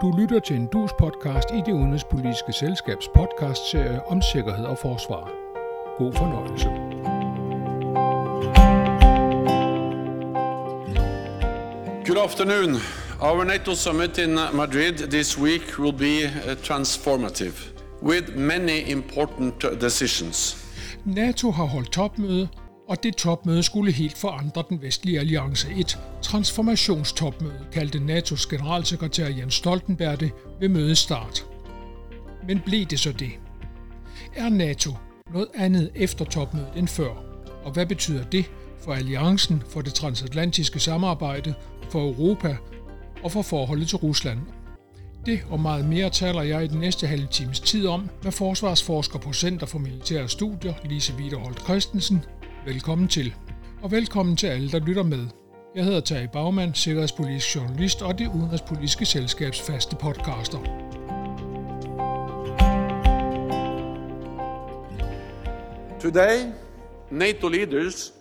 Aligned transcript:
Du 0.00 0.10
lytter 0.10 0.40
til 0.40 0.56
en 0.56 0.66
dus 0.66 0.90
podcast 0.98 1.48
i 1.50 1.62
det 1.66 1.72
udenrigspolitiske 1.72 2.52
selskabs 2.52 3.08
podcastserie 3.14 4.06
om 4.06 4.22
sikkerhed 4.22 4.64
og 4.64 4.78
forsvar. 4.78 5.30
God 5.96 6.12
fornøjelse. 6.12 6.68
Good 12.06 12.18
afternoon. 12.24 12.76
Our 13.20 13.44
NATO 13.44 13.74
summit 13.74 14.18
in 14.18 14.34
Madrid 14.34 14.92
this 15.10 15.38
week 15.38 15.78
will 15.78 15.96
be 15.98 16.24
uh, 16.24 16.56
transformative 16.68 17.56
with 18.02 18.36
many 18.36 18.90
important 18.90 19.64
decisions. 19.80 20.66
NATO 21.04 21.50
har 21.50 21.64
holdt 21.64 21.92
topmøde, 21.92 22.48
og 22.88 23.02
det 23.02 23.16
topmøde 23.16 23.62
skulle 23.62 23.92
helt 23.92 24.18
forandre 24.18 24.64
den 24.68 24.82
vestlige 24.82 25.20
alliance. 25.20 25.68
Et 25.76 25.98
transformationstopmøde 26.22 27.66
kaldte 27.72 27.98
NATO's 27.98 28.50
generalsekretær 28.50 29.26
Jens 29.26 29.54
Stoltenberg 29.54 30.20
det 30.20 30.32
ved 30.60 30.68
mødets 30.68 31.00
start. 31.00 31.44
Men 32.46 32.60
blev 32.64 32.84
det 32.84 33.00
så 33.00 33.12
det? 33.12 33.30
Er 34.36 34.48
NATO 34.48 34.90
noget 35.32 35.48
andet 35.54 35.90
efter 35.94 36.24
topmødet 36.24 36.72
end 36.76 36.88
før? 36.88 37.10
Og 37.64 37.72
hvad 37.72 37.86
betyder 37.86 38.24
det 38.24 38.50
for 38.84 38.92
alliancen, 38.92 39.62
for 39.68 39.80
det 39.80 39.94
transatlantiske 39.94 40.80
samarbejde, 40.80 41.54
for 41.90 42.00
Europa 42.00 42.56
og 43.22 43.32
for 43.32 43.42
forholdet 43.42 43.88
til 43.88 43.98
Rusland? 43.98 44.38
Det 45.26 45.40
og 45.50 45.60
meget 45.60 45.84
mere 45.84 46.10
taler 46.10 46.42
jeg 46.42 46.64
i 46.64 46.66
den 46.66 46.80
næste 46.80 47.06
halve 47.06 47.26
times 47.30 47.60
tid 47.60 47.86
om 47.86 48.08
med 48.22 48.32
forsvarsforsker 48.32 49.18
på 49.18 49.32
Center 49.32 49.66
for 49.66 49.78
Militære 49.78 50.28
Studier, 50.28 50.74
Lise 50.84 51.14
Wiederholt 51.14 51.60
Christensen, 51.60 52.24
Velkommen 52.66 53.08
til. 53.08 53.34
Og 53.82 53.90
velkommen 53.90 54.36
til 54.36 54.46
alle, 54.46 54.70
der 54.70 54.78
lytter 54.78 55.02
med. 55.02 55.26
Jeg 55.74 55.84
hedder 55.84 56.00
Tage 56.00 56.28
Bagman, 56.32 56.74
sikkerhedspolitisk 56.74 57.56
journalist 57.56 58.02
og 58.02 58.18
det 58.18 58.28
udenrigspolitiske 58.28 59.04
selskabs 59.04 59.60
faste 59.60 59.96
podcaster. 59.96 60.58
Today, 66.00 66.52
NATO 67.10 67.48
leaders 67.48 68.12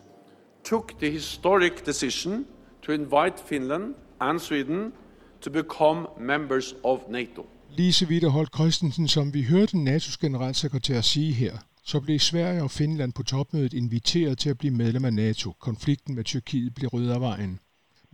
took 0.69 0.99
the 0.99 1.11
historic 1.11 1.73
decision 1.85 2.45
to 2.85 2.91
invite 2.91 3.33
Finland 3.49 3.95
and 4.19 4.39
Sweden 4.39 4.93
to 5.41 5.49
become 5.49 6.07
members 6.19 6.75
of 6.83 6.99
NATO. 7.09 7.45
Lise 7.77 8.05
Wiederholt 8.05 8.49
Christensen, 8.55 9.07
som 9.07 9.33
vi 9.33 9.43
hørte 9.43 9.77
NATO's 9.77 10.17
generalsekretær 10.21 11.01
sige 11.01 11.33
her, 11.33 11.57
så 11.91 11.97
blev 12.05 12.19
Sverige 12.19 12.61
og 12.67 12.71
Finland 12.79 13.11
på 13.17 13.23
topmødet 13.23 13.73
inviteret 13.73 14.35
til 14.37 14.49
at 14.53 14.59
blive 14.61 14.77
medlem 14.83 15.05
af 15.09 15.13
NATO. 15.13 15.47
Konflikten 15.67 16.15
med 16.15 16.23
Tyrkiet 16.23 16.71
blev 16.77 16.87
ryddet 16.93 17.13
af 17.17 17.21
vejen. 17.29 17.53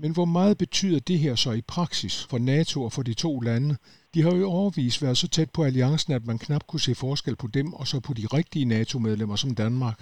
Men 0.01 0.11
hvor 0.17 0.29
meget 0.37 0.55
betyder 0.63 0.99
det 1.09 1.17
her 1.25 1.35
så 1.35 1.51
i 1.61 1.69
praksis 1.75 2.15
for 2.31 2.39
NATO 2.53 2.77
og 2.87 2.91
for 2.95 3.03
de 3.09 3.15
to 3.25 3.31
lande? 3.49 3.73
De 4.13 4.19
har 4.23 4.31
jo 4.41 4.47
overvist 4.59 5.03
været 5.05 5.17
så 5.17 5.27
tæt 5.35 5.51
på 5.55 5.61
alliancen, 5.69 6.11
at 6.13 6.25
man 6.29 6.37
knap 6.45 6.63
kunne 6.69 6.85
se 6.87 6.93
forskel 7.05 7.35
på 7.43 7.47
dem 7.57 7.67
og 7.79 7.85
så 7.91 7.97
på 8.07 8.13
de 8.19 8.25
rigtige 8.37 8.69
NATO-medlemmer 8.75 9.37
som 9.43 9.51
Danmark. 9.63 9.99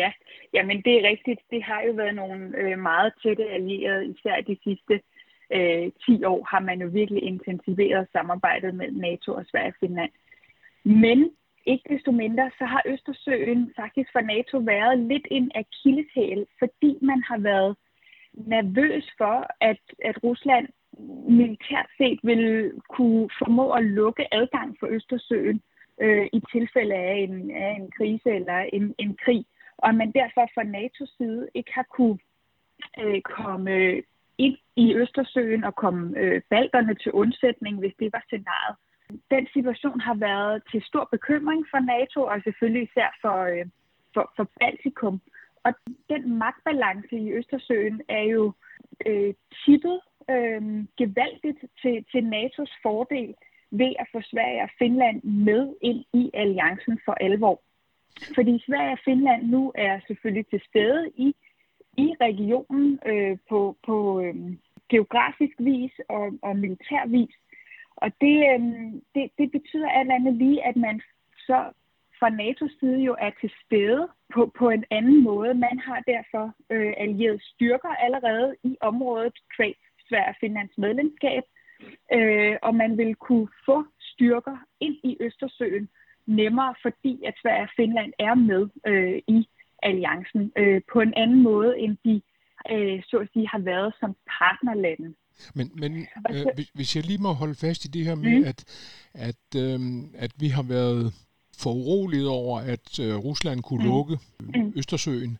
Ja, 0.00 0.10
jamen 0.54 0.78
det 0.84 0.92
er 0.96 1.08
rigtigt. 1.12 1.40
Det 1.52 1.62
har 1.68 1.80
jo 1.86 1.92
været 2.00 2.14
nogle 2.22 2.38
øh, 2.62 2.78
meget 2.78 3.12
tætte 3.22 3.44
allierede, 3.56 4.04
især 4.12 4.36
de 4.50 4.56
sidste 4.66 4.94
øh, 5.56 5.86
10 6.06 6.24
år 6.32 6.40
har 6.52 6.60
man 6.68 6.80
jo 6.84 6.88
virkelig 7.00 7.22
intensiveret 7.22 8.08
samarbejdet 8.12 8.74
mellem 8.74 8.98
NATO 9.08 9.30
og 9.32 9.44
Sverige 9.50 9.72
og 9.74 9.80
Finland. 9.80 10.12
Men 10.84 11.18
ikke 11.66 11.94
desto 11.94 12.10
mindre, 12.12 12.50
så 12.58 12.64
har 12.64 12.82
Østersøen 12.86 13.72
faktisk 13.76 14.08
for 14.12 14.20
NATO 14.20 14.58
været 14.58 14.98
lidt 14.98 15.26
en 15.30 15.52
akilleshæl, 15.54 16.46
fordi 16.58 16.98
man 17.02 17.22
har 17.28 17.38
været 17.38 17.76
nervøs 18.32 19.10
for, 19.18 19.46
at, 19.60 19.80
at 20.04 20.24
Rusland 20.24 20.68
militært 21.28 21.88
set 21.98 22.20
vil 22.22 22.72
kunne 22.88 23.28
formå 23.38 23.70
at 23.70 23.84
lukke 23.84 24.34
adgang 24.34 24.76
for 24.80 24.86
Østersøen 24.86 25.62
øh, 26.00 26.26
i 26.32 26.40
tilfælde 26.52 26.94
af 26.94 27.14
en, 27.14 27.50
af 27.50 27.70
en 27.80 27.90
krise 27.98 28.30
eller 28.30 28.58
en, 28.72 28.94
en 28.98 29.16
krig, 29.24 29.44
og 29.78 29.88
at 29.88 29.94
man 29.94 30.12
derfor 30.12 30.50
fra 30.54 30.62
NATO's 30.62 31.16
side 31.16 31.48
ikke 31.54 31.72
har 31.74 31.86
kunne 31.96 32.18
øh, 32.98 33.20
komme 33.22 34.02
ind 34.38 34.56
i 34.76 34.94
Østersøen 34.94 35.64
og 35.64 35.74
komme 35.74 36.18
øh, 36.18 36.42
balterne 36.50 36.94
til 36.94 37.12
undsætning, 37.12 37.78
hvis 37.78 37.94
det 37.98 38.12
var 38.12 38.24
scenariet. 38.26 38.76
Den 39.30 39.46
situation 39.52 40.00
har 40.00 40.14
været 40.14 40.62
til 40.70 40.82
stor 40.82 41.08
bekymring 41.10 41.66
for 41.70 41.78
NATO, 41.78 42.20
og 42.22 42.40
selvfølgelig 42.44 42.82
især 42.82 43.18
for, 43.22 43.38
øh, 43.42 43.66
for, 44.14 44.32
for 44.36 44.50
Baltikum. 44.60 45.20
Og 45.64 45.72
den 46.08 46.38
magtbalance 46.38 47.16
i 47.16 47.32
Østersøen 47.32 48.02
er 48.08 48.22
jo 48.22 48.52
øh, 49.06 49.34
tippet 49.64 50.00
øh, 50.30 50.62
gevaldigt 50.96 51.60
til, 51.82 52.04
til 52.10 52.22
NATO's 52.34 52.74
fordel 52.82 53.34
ved 53.70 53.92
at 53.98 54.06
få 54.12 54.20
Sverige 54.22 54.62
og 54.62 54.70
Finland 54.78 55.22
med 55.22 55.74
ind 55.80 56.04
i 56.12 56.30
alliancen 56.34 57.00
for 57.04 57.12
alvor. 57.12 57.60
Fordi 58.34 58.62
Sverige 58.66 58.92
og 58.92 58.98
Finland 59.04 59.42
nu 59.42 59.72
er 59.74 60.00
selvfølgelig 60.06 60.46
til 60.46 60.60
stede 60.68 61.10
i, 61.16 61.34
i 61.96 62.14
regionen 62.20 62.98
øh, 63.06 63.38
på, 63.48 63.76
på 63.86 64.20
øh, 64.20 64.34
geografisk 64.88 65.56
vis 65.58 65.92
og, 66.08 66.32
og 66.42 66.56
militær 66.56 67.06
vis, 67.06 67.34
og 67.96 68.10
det, 68.20 68.36
øh, 68.52 68.60
det, 69.14 69.30
det 69.38 69.50
betyder 69.50 69.88
alt 69.88 70.10
andet 70.10 70.34
lige, 70.34 70.66
at 70.66 70.76
man 70.76 71.00
så 71.46 71.58
fra 72.18 72.28
NATO's 72.30 72.78
side 72.80 72.98
jo 72.98 73.16
er 73.18 73.30
til 73.40 73.50
stede 73.64 74.08
på, 74.34 74.52
på 74.58 74.70
en 74.70 74.84
anden 74.90 75.24
måde. 75.24 75.54
Man 75.54 75.78
har 75.78 76.00
derfor 76.06 76.54
øh, 76.70 76.92
allieret 76.96 77.42
styrker 77.42 77.88
allerede 77.88 78.56
i 78.64 78.76
området 78.80 79.36
kvæg 79.56 79.76
Sverige 80.08 80.28
og 80.28 80.36
Finlands 80.40 80.78
medlemskab, 80.78 81.42
øh, 82.12 82.56
og 82.62 82.74
man 82.74 82.98
vil 82.98 83.14
kunne 83.14 83.48
få 83.66 83.84
styrker 84.00 84.56
ind 84.80 84.96
i 85.04 85.16
Østersøen 85.20 85.88
nemmere, 86.26 86.74
fordi 86.82 87.22
at 87.24 87.34
Sverige 87.42 87.62
og 87.62 87.74
Finland 87.76 88.12
er 88.18 88.34
med 88.34 88.68
øh, 88.86 89.22
i 89.28 89.48
alliancen 89.82 90.52
øh, 90.56 90.80
på 90.92 91.00
en 91.00 91.14
anden 91.16 91.42
måde, 91.42 91.78
end 91.78 91.96
de 92.04 92.22
øh, 92.70 93.02
så 93.06 93.16
at 93.18 93.28
sige 93.32 93.48
har 93.48 93.58
været 93.58 93.94
som 94.00 94.16
partnerlande. 94.38 95.14
Men, 95.54 95.70
men 95.74 96.06
øh, 96.30 96.46
hvis 96.74 96.96
jeg 96.96 97.04
lige 97.04 97.18
må 97.18 97.32
holde 97.32 97.54
fast 97.54 97.84
i 97.84 97.88
det 97.88 98.04
her 98.04 98.14
med, 98.14 98.38
mm. 98.38 98.44
at, 98.44 98.64
at, 99.14 99.56
øh, 99.56 100.02
at 100.14 100.30
vi 100.36 100.48
har 100.48 100.62
været 100.62 101.12
for 101.56 101.72
urolige 101.72 102.28
over, 102.28 102.60
at 102.60 102.98
øh, 102.98 103.16
Rusland 103.16 103.62
kunne 103.62 103.84
mm. 103.84 103.90
lukke 103.90 104.18
mm. 104.40 104.72
Østersøen. 104.76 105.38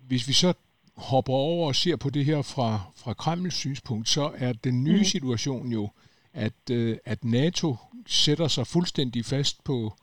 Hvis 0.00 0.28
vi 0.28 0.32
så 0.32 0.52
hopper 0.96 1.32
over 1.32 1.66
og 1.66 1.74
ser 1.74 1.96
på 1.96 2.10
det 2.10 2.24
her 2.24 2.42
fra, 2.42 2.80
fra 2.96 3.14
Kremls 3.14 3.54
synspunkt, 3.54 4.08
så 4.08 4.32
er 4.34 4.52
den 4.52 4.84
nye 4.84 4.98
mm. 4.98 5.04
situation 5.04 5.72
jo, 5.72 5.90
at, 6.32 6.70
øh, 6.70 6.96
at 7.04 7.24
NATO 7.24 7.76
sætter 8.06 8.48
sig 8.48 8.66
fuldstændig 8.66 9.24
fast 9.24 9.64
på, 9.64 9.96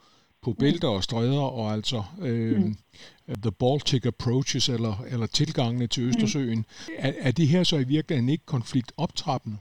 på 0.46 0.54
bælter 0.59 0.88
og 0.88 1.04
stræder, 1.04 1.48
og 1.59 1.74
altså 1.74 2.00
øh, 2.28 2.58
mm. 2.58 2.76
the 3.46 3.52
Baltic 3.59 4.06
approaches, 4.06 4.70
eller, 4.70 4.96
eller 5.12 5.28
tilgangene 5.28 5.88
til. 5.88 6.04
Østersøen. 6.08 6.58
Mm. 6.58 6.94
Er, 6.98 7.12
er 7.28 7.31
det 7.31 7.48
her 7.48 7.64
så 7.64 7.78
i 7.78 7.88
virkeligheden 7.96 8.30
ikke 8.30 8.46
konfliktoptrappende? 8.46 9.58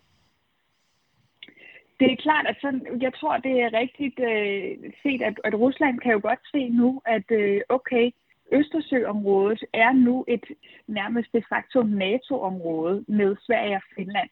Det 2.01 2.13
er 2.13 2.17
klart, 2.17 2.47
at 2.47 2.57
sådan, 2.61 2.83
jeg 3.01 3.13
tror, 3.15 3.37
det 3.37 3.55
er 3.65 3.79
rigtigt 3.83 4.19
øh, 4.31 4.93
set, 5.03 5.23
at, 5.23 5.37
at 5.45 5.55
Rusland 5.55 5.99
kan 5.99 6.13
jo 6.13 6.21
godt 6.23 6.43
se 6.53 6.69
nu, 6.69 7.03
at 7.07 7.31
øh, 7.31 7.61
okay, 7.69 8.11
Østersøområdet 8.53 9.63
er 9.73 9.93
nu 9.93 10.25
et 10.29 10.45
nærmest 10.87 11.29
de 11.33 11.43
facto 11.49 11.83
NATO-område 11.83 13.05
med 13.09 13.37
Sverige 13.47 13.77
og 13.77 13.83
Finland. 13.97 14.31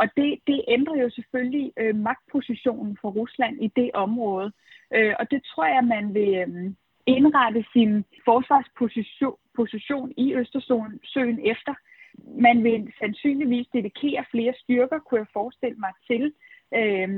Og 0.00 0.06
det, 0.16 0.38
det 0.46 0.64
ændrer 0.68 0.96
jo 1.02 1.10
selvfølgelig 1.10 1.72
øh, 1.76 1.94
magtpositionen 1.96 2.98
for 3.00 3.10
Rusland 3.10 3.62
i 3.62 3.68
det 3.76 3.90
område. 3.94 4.52
Øh, 4.94 5.14
og 5.20 5.30
det 5.30 5.40
tror 5.44 5.66
jeg, 5.66 5.84
man 5.84 6.14
vil 6.14 6.34
øh, 6.34 6.72
indrette 7.06 7.64
sin 7.72 8.04
forsvarsposition 8.24 9.36
position 9.56 10.12
i 10.16 10.34
Østersøen 10.34 11.40
efter. 11.44 11.74
Man 12.48 12.64
vil 12.64 12.92
sandsynligvis 12.98 13.66
dedikere 13.72 14.24
flere 14.30 14.54
styrker, 14.62 14.98
kunne 14.98 15.20
jeg 15.20 15.26
forestille 15.32 15.78
mig, 15.78 15.92
til, 16.06 16.32
øh, 16.74 17.08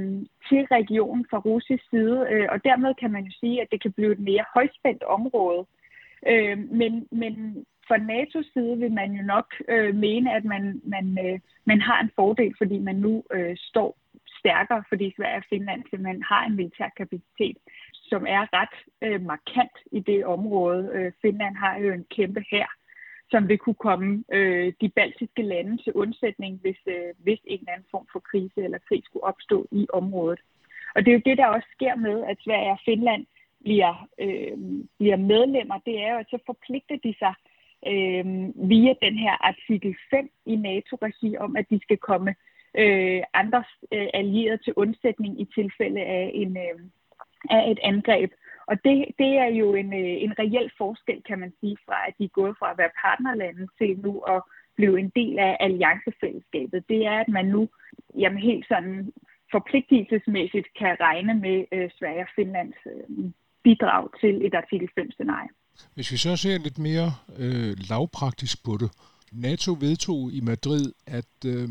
til 0.49 0.63
regionen 0.79 1.27
fra 1.31 1.39
russisk 1.39 1.85
side. 1.91 2.27
Øh, 2.31 2.47
og 2.51 2.65
dermed 2.65 2.95
kan 2.95 3.11
man 3.13 3.25
jo 3.25 3.33
sige, 3.41 3.63
at 3.63 3.69
det 3.73 3.83
kan 3.83 3.93
blive 3.93 4.13
et 4.13 4.19
mere 4.19 4.45
højspændt 4.55 5.03
område. 5.03 5.67
Øh, 6.27 6.59
men, 6.59 7.09
men 7.11 7.65
fra 7.89 7.97
NATO's 7.97 8.53
side 8.53 8.79
vil 8.79 8.93
man 8.93 9.13
jo 9.13 9.23
nok 9.23 9.55
øh, 9.69 9.95
mene, 9.95 10.35
at 10.37 10.45
man, 10.45 10.81
man, 10.85 11.19
øh, 11.27 11.41
man 11.65 11.81
har 11.81 12.01
en 12.01 12.11
fordel, 12.17 12.55
fordi 12.59 12.79
man 12.79 12.97
nu 12.97 13.25
øh, 13.33 13.57
står 13.57 13.97
stærkere, 14.45 14.85
fordi 14.89 15.07
Sverige 15.17 15.43
og 15.43 15.49
Finland 15.49 15.81
simpelthen 15.91 16.23
har 16.23 16.43
en 16.45 16.57
militær 16.57 16.89
kapacitet, 17.01 17.57
som 18.11 18.23
er 18.37 18.43
ret 18.59 18.77
øh, 19.05 19.21
markant 19.33 19.77
i 19.93 20.01
det 20.01 20.25
område. 20.25 20.91
Øh, 20.95 21.13
Finland 21.23 21.57
har 21.57 21.79
jo 21.79 21.93
en 21.93 22.07
kæmpe 22.17 22.45
hær, 22.51 22.69
som 23.31 23.49
vil 23.49 23.59
kunne 23.59 23.83
komme 23.89 24.25
øh, 24.33 24.73
de 24.81 24.89
baltiske 24.89 25.43
lande 25.43 25.77
til 25.83 25.93
undsætning, 25.93 26.53
hvis, 26.63 26.81
øh, 26.87 27.11
hvis 27.25 27.41
en 27.45 27.59
eller 27.59 27.73
anden 27.73 27.89
form 27.91 28.07
for 28.13 28.21
krise 28.31 28.59
eller 28.65 28.79
krig 28.89 29.03
skulle 29.05 29.25
opstå 29.25 29.69
i 29.73 29.87
området. 29.93 30.41
Og 30.95 30.99
det 31.05 31.11
er 31.11 31.19
jo 31.19 31.29
det, 31.29 31.39
der 31.39 31.47
også 31.47 31.69
sker 31.73 31.95
med, 31.97 32.25
at 32.31 32.37
Sverige 32.45 32.71
og 32.71 32.85
Finland 32.85 33.27
bliver, 33.65 34.09
øh, 34.21 34.57
bliver 34.99 35.17
medlemmer. 35.17 35.79
Det 35.87 35.95
er 36.03 36.13
jo, 36.13 36.19
at 36.19 36.31
så 36.31 36.39
forpligter 36.47 36.97
de 37.05 37.15
sig 37.19 37.35
øh, 37.93 38.25
via 38.71 38.93
den 39.03 39.15
her 39.25 39.35
artikel 39.51 39.97
5 40.11 40.31
i 40.47 40.57
NATO-regi 40.57 41.37
om, 41.37 41.57
at 41.57 41.67
de 41.71 41.81
skal 41.83 41.97
komme 41.97 42.35
øh, 42.83 43.23
andres 43.35 43.71
øh, 43.93 44.09
allierede 44.15 44.63
til 44.65 44.73
undsætning 44.77 45.41
i 45.41 45.45
tilfælde 45.45 46.01
af, 46.01 46.31
en, 46.35 46.57
øh, 46.57 46.79
af 47.51 47.71
et 47.71 47.79
angreb. 47.83 48.31
Og 48.67 48.77
det, 48.85 48.97
det 49.19 49.33
er 49.45 49.51
jo 49.61 49.75
en, 49.75 49.93
øh, 49.93 50.15
en 50.25 50.33
reel 50.39 50.71
forskel, 50.79 51.23
kan 51.29 51.39
man 51.39 51.53
sige, 51.61 51.77
fra 51.87 51.97
at 52.09 52.15
de 52.19 52.25
er 52.25 52.39
gået 52.41 52.55
fra 52.59 52.71
at 52.71 52.79
være 52.79 52.97
partnerlande 53.05 53.67
til 53.79 53.99
nu 53.99 54.13
at 54.21 54.43
blive 54.77 54.99
en 54.99 55.13
del 55.17 55.39
af 55.39 55.57
alliancefællesskabet. 55.61 56.89
Det 56.89 57.07
er, 57.07 57.19
at 57.25 57.29
man 57.29 57.47
nu 57.47 57.69
jamen, 58.19 58.39
helt 58.39 58.67
sådan 58.69 59.13
forpligtelsesmæssigt 59.55 60.69
kan 60.81 60.97
regne 61.01 61.35
med 61.35 61.59
øh, 61.73 61.91
Sverige 61.99 62.25
og 62.27 62.33
Finlands 62.37 62.81
øh, 62.87 63.31
bidrag 63.65 64.05
til 64.21 64.35
et 64.47 64.55
artikel 64.55 64.89
5-scenarie. 64.99 65.51
Hvis 65.95 66.13
vi 66.13 66.17
så 66.17 66.37
ser 66.37 66.59
lidt 66.59 66.79
mere 66.79 67.09
øh, 67.39 67.73
lavpraktisk 67.91 68.65
på 68.65 68.73
det. 68.83 68.91
NATO 69.33 69.73
vedtog 69.87 70.21
i 70.33 70.41
Madrid 70.41 70.93
at, 71.07 71.35
øh, 71.47 71.69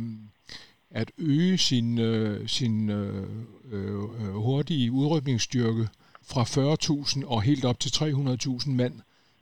at 0.94 1.12
øge 1.18 1.58
sin, 1.58 2.00
øh, 2.00 2.48
sin 2.48 2.90
øh, 2.90 3.28
øh, 3.72 4.00
hurtige 4.34 4.92
udrykningsstyrke 4.92 5.88
fra 6.24 6.44
40.000 6.44 7.26
og 7.26 7.42
helt 7.42 7.66
op 7.66 7.80
til 7.80 7.90
300.000 7.90 8.70
mand. 8.70 8.94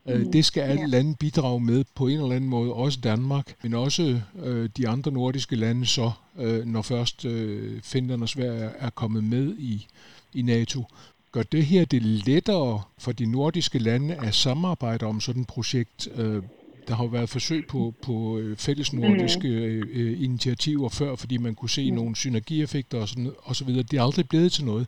Mm. 0.05 0.31
Det 0.31 0.45
skal 0.45 0.61
alle 0.61 0.81
ja. 0.81 0.87
lande 0.87 1.15
bidrage 1.15 1.59
med 1.59 1.83
på 1.95 2.07
en 2.07 2.19
eller 2.19 2.35
anden 2.35 2.49
måde, 2.49 2.73
også 2.73 2.99
Danmark, 2.99 3.55
men 3.63 3.73
også 3.73 4.21
øh, 4.43 4.69
de 4.77 4.87
andre 4.87 5.11
nordiske 5.11 5.55
lande 5.55 5.85
så, 5.85 6.11
øh, 6.37 6.65
når 6.65 6.81
først 6.81 7.25
øh, 7.25 7.81
Finland 7.81 8.21
og 8.21 8.29
Sverige 8.29 8.71
er 8.79 8.89
kommet 8.89 9.23
med 9.23 9.55
i, 9.57 9.87
i 10.33 10.41
NATO. 10.41 10.83
Gør 11.31 11.43
det 11.43 11.65
her 11.65 11.85
det 11.85 12.01
lettere 12.01 12.81
for 12.97 13.11
de 13.11 13.25
nordiske 13.25 13.79
lande 13.79 14.15
at 14.15 14.35
samarbejde 14.35 15.05
om 15.05 15.21
sådan 15.21 15.41
et 15.41 15.47
projekt? 15.47 16.07
Øh, 16.15 16.43
der 16.91 16.97
har 16.97 17.05
jo 17.07 17.17
været 17.19 17.29
forsøg 17.37 17.63
på, 17.73 17.81
på 18.07 18.15
øh, 18.39 18.51
fælles 18.65 18.89
nordiske 18.93 19.49
mm. 19.49 19.99
øh, 19.99 20.13
initiativer 20.27 20.89
før, 20.99 21.11
fordi 21.21 21.35
man 21.37 21.53
kunne 21.55 21.75
se 21.79 21.83
mm. 21.91 21.97
nogle 21.99 22.13
synergieffekter 22.23 22.97
og, 23.03 23.07
sådan, 23.07 23.31
og 23.49 23.53
så 23.55 23.63
videre. 23.65 23.83
Det 23.91 23.95
er 23.97 24.03
aldrig 24.07 24.25
blevet 24.31 24.51
til 24.51 24.65
noget. 24.71 24.85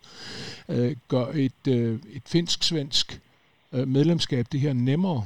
Øh, 0.74 0.92
gør 1.14 1.26
et, 1.48 1.64
øh, 1.76 1.94
et 2.18 2.26
finsk-svensk 2.34 3.08
øh, 3.76 3.88
medlemskab 3.96 4.46
det 4.52 4.60
her 4.66 4.74
nemmere? 4.74 5.22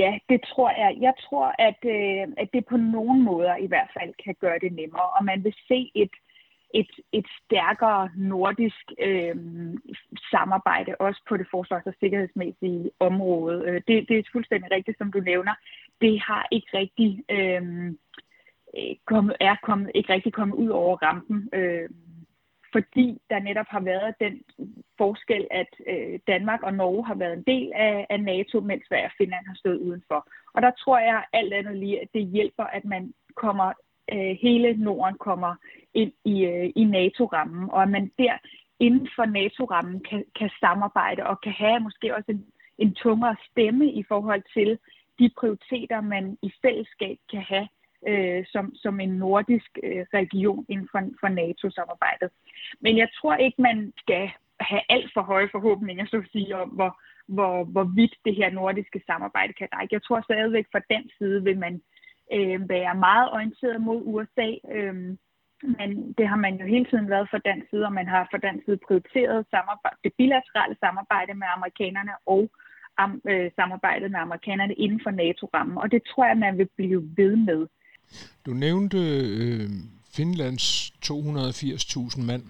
Ja, 0.00 0.12
det 0.30 0.40
tror 0.50 0.70
jeg. 0.82 0.90
Jeg 1.06 1.14
tror, 1.24 1.46
at, 1.68 1.80
øh, 1.96 2.24
at 2.42 2.48
det 2.54 2.62
på 2.66 2.76
nogle 2.76 3.18
måder 3.30 3.56
i 3.56 3.66
hvert 3.66 3.90
fald 3.96 4.12
kan 4.24 4.34
gøre 4.40 4.58
det 4.64 4.72
nemmere, 4.72 5.08
og 5.16 5.24
man 5.24 5.44
vil 5.44 5.54
se 5.68 5.90
et, 5.94 6.14
et, 6.74 6.90
et 7.12 7.26
stærkere 7.44 8.10
nordisk 8.16 8.92
øh, 9.00 9.36
samarbejde, 10.30 10.94
også 10.98 11.22
på 11.28 11.36
det 11.36 11.46
forsvars- 11.50 11.86
og 11.86 11.94
sikkerhedsmæssige 12.00 12.90
område. 13.00 13.64
Øh, 13.66 13.82
det, 13.88 14.08
det 14.08 14.18
er 14.18 14.22
fuldstændig 14.32 14.70
rigtigt, 14.70 14.98
som 14.98 15.12
du 15.12 15.20
nævner. 15.20 15.54
Det 16.00 16.20
har 16.20 16.48
ikke 16.50 16.68
rigtig 16.74 17.24
øh, 17.30 17.86
øh 18.76 18.96
kommet, 19.06 19.36
er 19.40 19.56
kommet, 19.62 19.90
ikke 19.94 20.12
rigtig 20.12 20.32
kommet 20.32 20.54
ud 20.54 20.68
over 20.68 20.96
rampen. 20.96 21.48
Øh, 21.52 21.88
fordi 22.72 23.20
der 23.30 23.38
netop 23.38 23.66
har 23.68 23.80
været 23.80 24.14
den 24.20 24.42
forskel, 24.98 25.46
at 25.50 25.70
øh, 25.92 26.18
Danmark 26.26 26.62
og 26.62 26.74
Norge 26.74 27.06
har 27.06 27.14
været 27.14 27.32
en 27.32 27.44
del 27.52 27.72
af, 27.74 28.06
af 28.10 28.20
NATO, 28.20 28.60
mens 28.60 28.84
Sverige 28.88 29.06
og 29.06 29.16
Finland 29.18 29.46
har 29.46 29.54
stået 29.54 29.78
udenfor. 29.78 30.28
Og 30.54 30.62
der 30.62 30.70
tror 30.70 30.98
jeg 30.98 31.24
alt 31.32 31.52
andet 31.52 31.76
lige, 31.76 32.00
at 32.02 32.08
det 32.14 32.26
hjælper, 32.26 32.64
at 32.64 32.84
man 32.84 33.14
kommer, 33.36 33.72
øh, 34.12 34.36
hele 34.42 34.72
Norden 34.72 35.18
kommer 35.18 35.54
ind 35.94 36.12
i, 36.24 36.44
øh, 36.44 36.72
i 36.76 36.84
NATO-rammen, 36.84 37.70
og 37.70 37.82
at 37.82 37.90
man 37.90 38.12
der 38.18 38.38
inden 38.80 39.08
for 39.16 39.24
NATO-rammen 39.24 40.00
kan, 40.10 40.24
kan 40.38 40.50
samarbejde 40.60 41.26
og 41.26 41.40
kan 41.40 41.52
have 41.52 41.80
måske 41.80 42.16
også 42.16 42.30
en, 42.32 42.44
en 42.78 42.94
tungere 42.94 43.36
stemme 43.50 43.92
i 43.92 44.02
forhold 44.08 44.42
til 44.54 44.78
de 45.18 45.30
prioriteter, 45.38 46.00
man 46.00 46.38
i 46.42 46.52
fællesskab 46.62 47.16
kan 47.30 47.42
have 47.42 47.68
øh, 48.08 48.44
som, 48.52 48.74
som 48.74 49.00
en 49.00 49.08
nordisk 49.08 49.70
øh, 49.82 50.06
region 50.14 50.66
inden 50.68 50.88
for, 50.92 51.00
for 51.20 51.28
NATO-samarbejdet. 51.28 52.30
Men 52.80 52.96
jeg 52.96 53.08
tror 53.18 53.34
ikke, 53.34 53.62
man 53.62 53.92
skal 53.96 54.30
have 54.60 54.82
alt 54.88 55.10
for 55.14 55.22
høje 55.22 55.48
forhåbninger, 55.52 56.06
så 56.06 56.16
at 56.16 56.32
sige, 56.32 56.56
om 56.56 56.68
hvor, 56.68 57.00
hvor, 57.26 57.64
hvor 57.64 57.84
vidt 57.84 58.14
det 58.24 58.34
her 58.36 58.50
nordiske 58.50 59.02
samarbejde 59.06 59.52
kan 59.52 59.68
række. 59.72 59.94
Jeg 59.94 60.02
tror 60.02 60.20
stadigvæk 60.20 60.66
fra 60.72 60.80
den 60.90 61.10
side 61.18 61.44
vil 61.44 61.58
man 61.58 61.82
øh, 62.36 62.68
være 62.68 62.94
meget 62.94 63.28
orienteret 63.36 63.80
mod 63.80 64.02
USA, 64.12 64.48
øh, 64.76 64.94
men 65.78 65.90
det 66.18 66.26
har 66.28 66.36
man 66.46 66.54
jo 66.60 66.66
hele 66.66 66.86
tiden 66.90 67.10
været 67.10 67.28
fra 67.30 67.38
dansk 67.38 67.66
side, 67.70 67.84
og 67.84 67.92
man 67.92 68.08
har 68.14 68.28
fra 68.30 68.38
dansk 68.38 68.64
side 68.64 68.78
prioriteret 68.86 69.46
samarbejde, 69.50 69.96
det 70.04 70.12
bilaterale 70.18 70.76
samarbejde 70.84 71.34
med 71.34 71.48
amerikanerne 71.56 72.14
og 72.26 72.42
am, 72.98 73.20
øh, 73.30 73.50
samarbejdet 73.58 74.10
med 74.10 74.20
amerikanerne 74.20 74.74
inden 74.74 75.00
for 75.04 75.10
NATO-rammen, 75.10 75.78
og 75.78 75.90
det 75.90 76.02
tror 76.10 76.24
jeg, 76.26 76.36
man 76.36 76.58
vil 76.58 76.68
blive 76.76 77.02
ved 77.16 77.36
med. 77.36 77.66
Du 78.46 78.50
nævnte 78.50 78.98
øh, 78.98 79.68
Finlands 80.16 80.66
280.000 81.04 82.22
mand. 82.30 82.44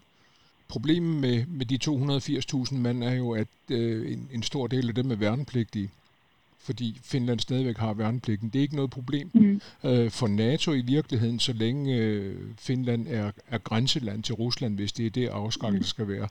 Problemet 0.68 1.20
med, 1.20 1.46
med 1.58 1.66
de 1.66 1.78
280.000 2.74 2.78
mand 2.86 3.04
er 3.04 3.14
jo, 3.22 3.32
at 3.32 3.54
øh, 3.70 4.12
en, 4.12 4.28
en 4.32 4.42
stor 4.42 4.66
del 4.66 4.88
af 4.88 4.94
dem 4.94 5.10
er 5.10 5.16
værnepligtige 5.16 5.90
fordi 6.62 7.00
Finland 7.02 7.40
stadigvæk 7.40 7.78
har 7.78 7.92
værnepligten. 7.92 8.48
Det 8.48 8.58
er 8.58 8.62
ikke 8.62 8.76
noget 8.76 8.90
problem 8.90 9.30
mm. 9.34 9.60
øh, 9.84 10.10
for 10.10 10.26
NATO 10.26 10.72
i 10.72 10.80
virkeligheden, 10.80 11.38
så 11.40 11.52
længe 11.52 11.96
øh, 11.96 12.36
Finland 12.58 13.06
er, 13.08 13.30
er 13.48 13.58
grænseland 13.58 14.22
til 14.22 14.34
Rusland, 14.34 14.74
hvis 14.74 14.92
det 14.92 15.06
er 15.06 15.10
det 15.10 15.28
afskrækkelse 15.28 15.86
mm. 15.86 15.88
skal 15.88 16.08
være. 16.08 16.28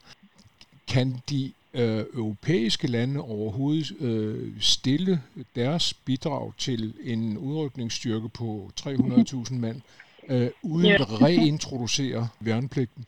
Kan 0.87 1.21
de 1.29 1.51
øh, 1.73 2.05
europæiske 2.13 2.87
lande 2.87 3.19
overhovedet 3.19 4.01
øh, 4.01 4.51
stille 4.59 5.21
deres 5.55 5.93
bidrag 5.93 6.53
til 6.57 6.93
en 7.03 7.37
udrykningsstyrke 7.37 8.29
på 8.29 8.71
300.000 8.81 9.53
mand, 9.53 9.81
øh, 10.29 10.49
uden 10.61 10.91
at 10.91 11.21
reintroducere 11.21 12.27
værnepligten? 12.39 13.05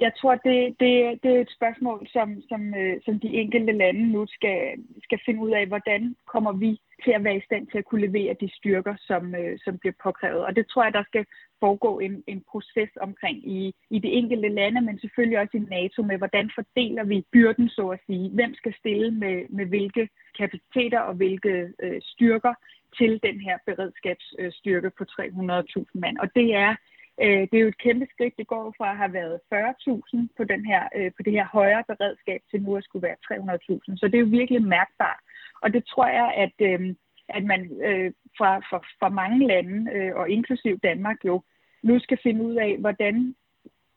Jeg 0.00 0.12
tror, 0.20 0.34
det, 0.34 0.58
det, 0.80 0.92
det 1.22 1.30
er 1.36 1.40
et 1.40 1.56
spørgsmål, 1.58 2.08
som, 2.12 2.42
som, 2.48 2.74
øh, 2.74 2.96
som 3.04 3.20
de 3.20 3.28
enkelte 3.42 3.72
lande 3.72 4.12
nu 4.12 4.26
skal, 4.26 4.60
skal 5.02 5.18
finde 5.26 5.40
ud 5.40 5.50
af, 5.50 5.66
hvordan 5.66 6.16
kommer 6.26 6.52
vi 6.52 6.80
til 7.04 7.10
at 7.10 7.24
være 7.24 7.36
i 7.36 7.46
stand 7.48 7.66
til 7.66 7.78
at 7.78 7.84
kunne 7.84 8.06
levere 8.06 8.36
de 8.40 8.50
styrker, 8.58 8.94
som, 8.98 9.34
øh, 9.34 9.58
som 9.64 9.78
bliver 9.78 9.96
påkrævet. 10.02 10.44
Og 10.46 10.56
det 10.56 10.66
tror 10.66 10.84
jeg, 10.84 10.92
der 10.92 11.04
skal 11.10 11.24
foregå 11.60 11.98
en, 11.98 12.24
en 12.26 12.42
proces 12.50 12.90
omkring 13.00 13.38
i, 13.58 13.74
i 13.90 13.98
de 13.98 14.08
enkelte 14.08 14.48
lande, 14.48 14.80
men 14.80 14.98
selvfølgelig 14.98 15.38
også 15.38 15.56
i 15.56 15.70
NATO 15.76 16.02
med, 16.02 16.18
hvordan 16.18 16.50
fordeler 16.54 17.04
vi 17.04 17.24
byrden, 17.32 17.68
så 17.68 17.88
at 17.88 18.00
sige. 18.06 18.30
Hvem 18.30 18.54
skal 18.54 18.74
stille 18.78 19.10
med, 19.10 19.36
med 19.48 19.66
hvilke 19.66 20.08
kapaciteter 20.38 21.00
og 21.00 21.14
hvilke 21.14 21.72
øh, 21.82 22.00
styrker 22.02 22.54
til 22.98 23.20
den 23.22 23.40
her 23.40 23.56
beredskabsstyrke 23.66 24.90
på 24.98 25.04
300.000 25.10 25.84
mand. 25.94 26.18
Og 26.18 26.28
det 26.34 26.54
er 26.54 26.76
Øh, 27.22 27.42
det 27.50 27.56
er 27.56 27.64
jo 27.64 27.68
et 27.68 27.84
kæmpe 27.86 28.06
skridt. 28.10 28.34
Det 28.38 28.46
går 28.46 28.74
fra 28.78 28.90
at 28.90 28.96
have 28.96 29.12
været 29.12 29.40
40.000 29.54 30.26
på, 30.36 30.44
den 30.44 30.64
her, 30.66 30.82
øh, 30.96 31.10
på 31.16 31.22
det 31.22 31.32
her 31.32 31.46
højere 31.58 31.84
beredskab 31.88 32.40
til 32.50 32.62
nu 32.62 32.76
at 32.76 32.84
skulle 32.84 33.06
være 33.08 33.22
300.000. 33.24 33.96
Så 33.96 34.04
det 34.08 34.14
er 34.14 34.24
jo 34.26 34.36
virkelig 34.38 34.62
mærkbart. 34.62 35.20
Og 35.62 35.72
det 35.72 35.84
tror 35.84 36.06
jeg, 36.06 36.28
at, 36.44 36.56
øh, 36.68 36.94
at 37.28 37.44
man 37.44 37.60
øh, 37.88 38.12
fra, 38.38 38.50
fra, 38.58 38.78
fra 39.00 39.08
mange 39.08 39.46
lande, 39.46 39.92
øh, 39.92 40.14
og 40.16 40.30
inklusiv 40.30 40.78
Danmark 40.78 41.24
jo, 41.24 41.42
nu 41.82 41.98
skal 41.98 42.18
finde 42.22 42.44
ud 42.44 42.54
af, 42.54 42.76
hvordan 42.78 43.34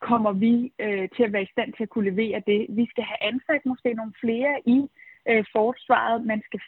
kommer 0.02 0.32
vi 0.32 0.74
øh, 0.80 1.10
til 1.16 1.24
at 1.24 1.34
være 1.34 1.44
i 1.44 1.54
stand 1.56 1.74
til 1.74 1.84
at 1.84 1.90
kunne 1.90 2.10
levere 2.10 2.42
det. 2.48 2.68
Vi 2.70 2.86
skal 2.90 3.04
have 3.04 3.24
ansat 3.32 3.66
måske 3.66 3.94
nogle 3.94 4.14
flere 4.24 4.54
i 4.66 4.80
øh, 5.30 5.46
forsvaret. 5.56 6.26
Man 6.26 6.42
skal 6.46 6.60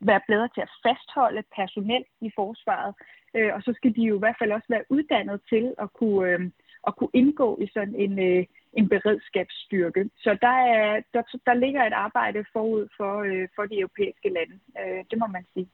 være 0.00 0.20
bedre 0.28 0.48
til 0.54 0.60
at 0.60 0.74
fastholde 0.86 1.42
personel 1.56 2.04
i 2.20 2.30
forsvaret. 2.34 2.94
Øh, 3.36 3.50
og 3.54 3.62
så 3.62 3.72
skal 3.76 3.94
de 3.96 4.02
jo 4.02 4.16
i 4.16 4.18
hvert 4.18 4.36
fald 4.40 4.52
også 4.52 4.66
være 4.68 4.90
uddannet 4.90 5.40
til 5.48 5.74
at 5.78 5.92
kunne, 5.92 6.30
øh, 6.30 6.40
at 6.86 6.96
kunne 6.96 7.14
indgå 7.14 7.58
i 7.64 7.66
sådan 7.74 7.94
en, 7.94 8.18
øh, 8.18 8.44
en 8.72 8.88
beredskabsstyrke. 8.88 10.10
Så 10.24 10.38
der, 10.40 10.56
er, 10.76 11.00
der, 11.14 11.22
der 11.46 11.54
ligger 11.54 11.82
et 11.84 11.92
arbejde 11.92 12.44
forud 12.52 12.88
for, 12.96 13.14
øh, 13.28 13.48
for 13.54 13.62
de 13.62 13.80
europæiske 13.80 14.28
lande. 14.28 14.56
Øh, 14.80 15.04
det 15.10 15.18
må 15.18 15.26
man 15.26 15.44
sige. 15.54 15.68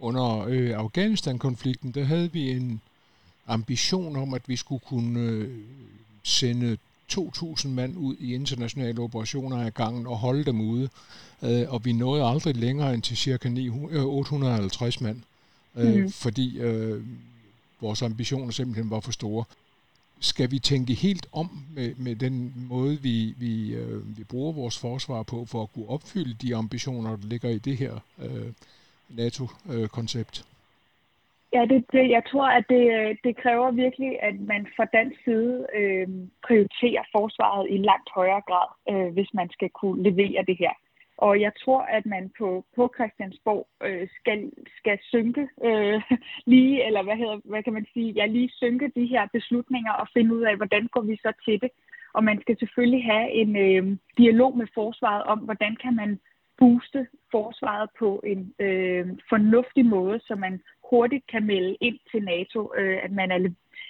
Under 0.00 0.46
øh, 0.52 0.70
Afghanistan-konflikten, 0.84 1.92
der 1.92 2.04
havde 2.04 2.32
vi 2.32 2.50
en 2.50 2.80
ambition 3.46 4.16
om, 4.16 4.34
at 4.34 4.48
vi 4.48 4.56
skulle 4.56 4.82
kunne 4.88 5.20
øh, 5.20 5.48
sende 6.24 6.78
2.000 7.12 7.68
mand 7.68 7.96
ud 7.96 8.16
i 8.20 8.34
internationale 8.34 9.00
operationer 9.00 9.64
af 9.64 9.74
gangen 9.74 10.06
og 10.06 10.18
holde 10.18 10.44
dem 10.44 10.60
ude. 10.60 10.88
Øh, 11.42 11.64
og 11.68 11.84
vi 11.84 11.92
nåede 11.92 12.24
aldrig 12.24 12.56
længere 12.56 12.94
end 12.94 13.02
til 13.02 13.16
cirka 13.16 13.48
900, 13.48 14.04
850 14.04 15.00
mand 15.00 15.22
øh, 15.78 16.02
mm. 16.02 16.10
fordi 16.10 16.58
øh, 16.58 17.02
vores 17.80 18.02
ambitioner 18.02 18.50
simpelthen 18.50 18.90
var 18.90 19.00
for 19.00 19.12
store. 19.12 19.44
Skal 20.20 20.50
vi 20.50 20.58
tænke 20.58 20.94
helt 20.94 21.26
om 21.32 21.64
med, 21.74 21.94
med 21.94 22.16
den 22.16 22.52
måde, 22.56 23.02
vi, 23.02 23.34
vi, 23.38 23.74
øh, 23.74 24.18
vi 24.18 24.24
bruger 24.24 24.52
vores 24.52 24.78
forsvar 24.78 25.22
på, 25.22 25.44
for 25.44 25.62
at 25.62 25.72
kunne 25.72 25.88
opfylde 25.88 26.34
de 26.42 26.56
ambitioner, 26.56 27.16
der 27.16 27.26
ligger 27.26 27.48
i 27.48 27.58
det 27.58 27.76
her 27.76 27.98
øh, 28.18 28.52
NATO-koncept? 29.08 30.44
Ja, 31.52 31.62
det, 31.70 31.84
det, 31.92 32.10
jeg 32.10 32.22
tror, 32.30 32.48
at 32.58 32.64
det, 32.68 32.84
øh, 32.98 33.16
det 33.24 33.36
kræver 33.36 33.70
virkelig, 33.70 34.22
at 34.22 34.40
man 34.40 34.66
fra 34.76 34.84
dansk 34.84 35.24
side 35.24 35.66
øh, 35.74 36.08
prioriterer 36.46 37.04
forsvaret 37.12 37.66
i 37.70 37.76
langt 37.76 38.10
højere 38.14 38.42
grad, 38.48 38.68
øh, 38.90 39.12
hvis 39.12 39.30
man 39.34 39.50
skal 39.50 39.70
kunne 39.70 40.02
levere 40.02 40.44
det 40.46 40.56
her. 40.58 40.74
Og 41.18 41.40
jeg 41.40 41.52
tror, 41.64 41.80
at 41.80 42.06
man 42.06 42.30
på, 42.38 42.64
på 42.76 42.92
Christiansborg 42.96 43.66
øh, 43.82 44.08
skal, 44.18 44.52
skal 44.78 44.98
synke 45.02 45.48
øh, 45.64 46.02
lige, 46.52 46.86
eller 46.86 47.02
hvad, 47.02 47.16
hedder, 47.16 47.38
hvad 47.44 47.62
kan 47.62 47.72
man 47.72 47.86
sige, 47.92 48.10
ja, 48.12 48.26
lige 48.26 48.50
synke 48.52 48.92
de 48.96 49.06
her 49.06 49.26
beslutninger 49.32 49.92
og 49.92 50.06
finde 50.14 50.34
ud 50.34 50.42
af, 50.42 50.56
hvordan 50.56 50.86
går 50.86 51.00
vi 51.00 51.16
så 51.16 51.32
til 51.44 51.60
det. 51.60 51.70
Og 52.14 52.24
man 52.24 52.40
skal 52.40 52.58
selvfølgelig 52.58 53.04
have 53.04 53.30
en 53.30 53.56
øh, 53.56 53.96
dialog 54.18 54.56
med 54.56 54.66
forsvaret 54.74 55.22
om, 55.22 55.38
hvordan 55.38 55.76
kan 55.76 55.96
man 55.96 56.20
booste 56.58 57.06
forsvaret 57.30 57.90
på 57.98 58.20
en 58.24 58.54
øh, 58.58 59.06
fornuftig 59.28 59.86
måde, 59.86 60.20
så 60.20 60.34
man 60.34 60.60
hurtigt 60.90 61.26
kan 61.26 61.46
melde 61.46 61.76
ind 61.80 61.98
til 62.10 62.22
NATO, 62.22 62.72
øh, 62.78 62.98
at 63.04 63.12
man 63.12 63.30
er, 63.30 63.40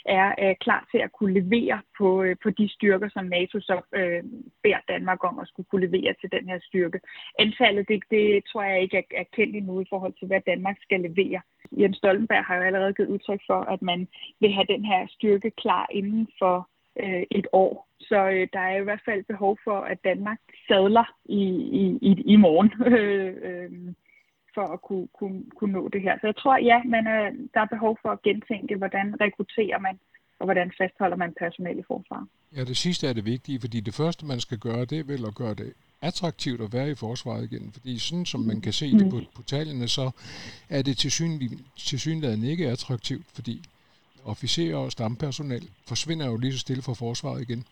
er, 0.06 0.34
er 0.38 0.54
klar 0.60 0.88
til 0.90 0.98
at 0.98 1.12
kunne 1.12 1.34
levere 1.40 1.80
på, 1.98 2.22
øh, 2.22 2.36
på 2.42 2.50
de 2.50 2.68
styrker, 2.68 3.08
som 3.08 3.24
NATO 3.24 3.60
så 3.60 3.80
øh, 3.94 4.22
beder 4.62 4.80
Danmark 4.88 5.24
om 5.24 5.38
at 5.38 5.48
skulle 5.48 5.68
kunne 5.70 5.86
levere 5.86 6.14
til 6.20 6.32
den 6.32 6.48
her 6.48 6.58
styrke. 6.62 7.00
Antallet, 7.38 7.88
det, 7.88 8.02
det 8.10 8.44
tror 8.52 8.62
jeg 8.62 8.82
ikke 8.82 8.96
er, 8.96 9.02
er 9.20 9.24
kendt 9.36 9.56
endnu 9.56 9.80
i 9.80 9.90
forhold 9.90 10.14
til, 10.18 10.26
hvad 10.26 10.40
Danmark 10.46 10.76
skal 10.82 11.00
levere. 11.00 11.40
Jens 11.72 11.96
Stoltenberg 11.96 12.44
har 12.44 12.56
jo 12.56 12.62
allerede 12.62 12.94
givet 12.94 13.08
udtryk 13.08 13.40
for, 13.46 13.60
at 13.74 13.82
man 13.82 14.08
vil 14.40 14.52
have 14.52 14.66
den 14.74 14.84
her 14.84 15.06
styrke 15.16 15.50
klar 15.50 15.86
inden 15.90 16.28
for 16.38 16.68
øh, 16.98 17.22
et 17.30 17.46
år. 17.52 17.88
Så 18.00 18.28
øh, 18.34 18.48
der 18.52 18.60
er 18.60 18.76
i 18.76 18.82
hvert 18.82 19.04
fald 19.04 19.24
behov 19.24 19.58
for, 19.64 19.78
at 19.80 19.98
Danmark 20.04 20.38
sadler 20.68 21.08
i, 21.24 21.42
i, 21.82 21.98
i, 22.02 22.10
i 22.34 22.36
morgen 22.36 22.70
øh, 22.92 23.34
øh, 23.48 23.94
for 24.54 24.66
at 24.74 24.82
kunne, 24.82 25.08
kunne, 25.18 25.42
kunne 25.56 25.72
nå 25.72 25.88
det 25.88 26.02
her. 26.02 26.14
Så 26.20 26.26
jeg 26.26 26.36
tror, 26.36 26.56
ja, 26.70 26.78
man 26.84 27.06
er, 27.06 27.22
der 27.54 27.60
er 27.60 27.74
behov 27.76 27.98
for 28.02 28.08
at 28.08 28.22
gentænke, 28.22 28.76
hvordan 28.76 29.06
rekrutterer 29.20 29.78
man, 29.78 29.98
og 30.38 30.44
hvordan 30.44 30.72
fastholder 30.78 31.16
man 31.16 31.34
personel 31.38 31.78
i 31.78 31.82
forsvaret. 31.86 32.26
Ja, 32.56 32.64
det 32.64 32.76
sidste 32.76 33.08
er 33.08 33.12
det 33.12 33.24
vigtige, 33.24 33.60
fordi 33.60 33.80
det 33.80 33.94
første, 33.94 34.26
man 34.26 34.40
skal 34.40 34.58
gøre, 34.58 34.84
det 34.84 34.98
er 34.98 35.04
vel 35.04 35.26
at 35.26 35.34
gøre 35.34 35.54
det 35.54 35.72
attraktivt 36.02 36.60
at 36.60 36.72
være 36.72 36.90
i 36.90 36.94
forsvaret 36.94 37.52
igen. 37.52 37.72
Fordi 37.72 37.98
sådan 37.98 38.26
som 38.26 38.40
man 38.40 38.60
kan 38.60 38.72
se 38.72 38.92
det 38.92 39.10
på, 39.10 39.20
på 39.36 39.42
tallene, 39.42 39.88
så 39.88 40.10
er 40.68 40.82
det 40.82 40.98
til 40.98 42.00
synligheden 42.00 42.44
ikke 42.44 42.68
attraktivt, 42.68 43.26
fordi 43.34 43.62
officerer 44.32 44.76
og 44.76 44.92
stampersonel 44.92 45.64
forsvinder 45.88 46.26
jo 46.30 46.36
lige 46.36 46.52
så 46.52 46.58
stille 46.58 46.82
fra 46.82 46.94
forsvaret 47.04 47.40
igen. 47.42 47.64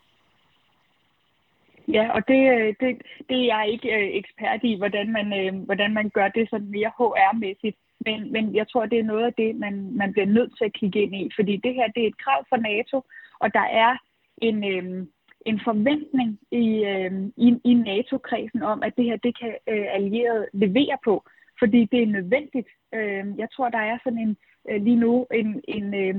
Ja, 1.88 2.04
og 2.16 2.28
det, 2.28 2.42
øh, 2.54 2.75
det, 2.80 3.02
det 3.28 3.36
er 3.40 3.46
jeg 3.54 3.68
ikke 3.72 3.88
øh, 3.96 4.08
ekspert 4.20 4.60
i, 4.62 4.76
hvordan 4.76 5.12
man, 5.12 5.26
øh, 5.40 5.64
hvordan 5.64 5.94
man 5.94 6.08
gør 6.08 6.28
det 6.28 6.50
sådan 6.50 6.70
mere 6.70 6.92
HR-mæssigt. 6.98 7.76
Men, 8.06 8.32
men 8.32 8.54
jeg 8.54 8.68
tror, 8.68 8.86
det 8.86 8.98
er 8.98 9.10
noget 9.12 9.26
af 9.26 9.34
det, 9.34 9.56
man, 9.56 9.96
man 9.96 10.12
bliver 10.12 10.26
nødt 10.26 10.52
til 10.58 10.64
at 10.64 10.72
kigge 10.72 11.02
ind 11.02 11.14
i, 11.14 11.30
fordi 11.36 11.56
det 11.56 11.75
her 11.75 11.86
det 11.94 12.02
er 12.02 12.06
et 12.06 12.22
krav 12.25 12.44
for 12.48 12.56
NATO, 12.56 13.02
og 13.38 13.54
der 13.54 13.66
er 13.84 13.96
en, 14.38 14.64
øh, 14.64 15.06
en 15.46 15.60
forventning 15.64 16.38
i, 16.50 16.66
øh, 16.84 17.12
i, 17.36 17.48
i 17.64 17.75
NATO-kredsen 17.75 18.62
om, 18.62 18.82
at 18.82 18.96
det 18.96 19.04
her 19.04 19.16
det 19.16 19.38
kan 19.38 19.54
øh, 19.68 19.86
allierede 19.98 20.46
levere 20.52 20.98
på, 21.04 21.25
fordi 21.58 21.84
det 21.84 22.02
er 22.02 22.06
nødvendigt. 22.06 22.68
Øh, 22.94 23.25
jeg 23.38 23.48
tror, 23.54 23.68
der 23.68 23.78
er 23.78 23.98
sådan 24.04 24.18
en 24.18 24.36
øh, 24.70 24.82
lige 24.82 24.96
nu 24.96 25.26
en, 25.34 25.62
en, 25.68 25.94
øh, 25.94 26.16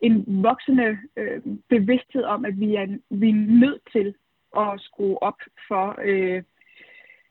en 0.00 0.42
voksende 0.42 0.98
øh, 1.16 1.42
bevidsthed 1.68 2.24
om, 2.24 2.44
at 2.44 2.60
vi 2.60 2.74
er, 2.74 2.86
vi 3.10 3.28
er 3.28 3.60
nødt 3.60 3.82
til 3.92 4.14
at 4.56 4.80
skrue 4.80 5.22
op 5.22 5.40
for, 5.68 5.98
øh, 6.02 6.42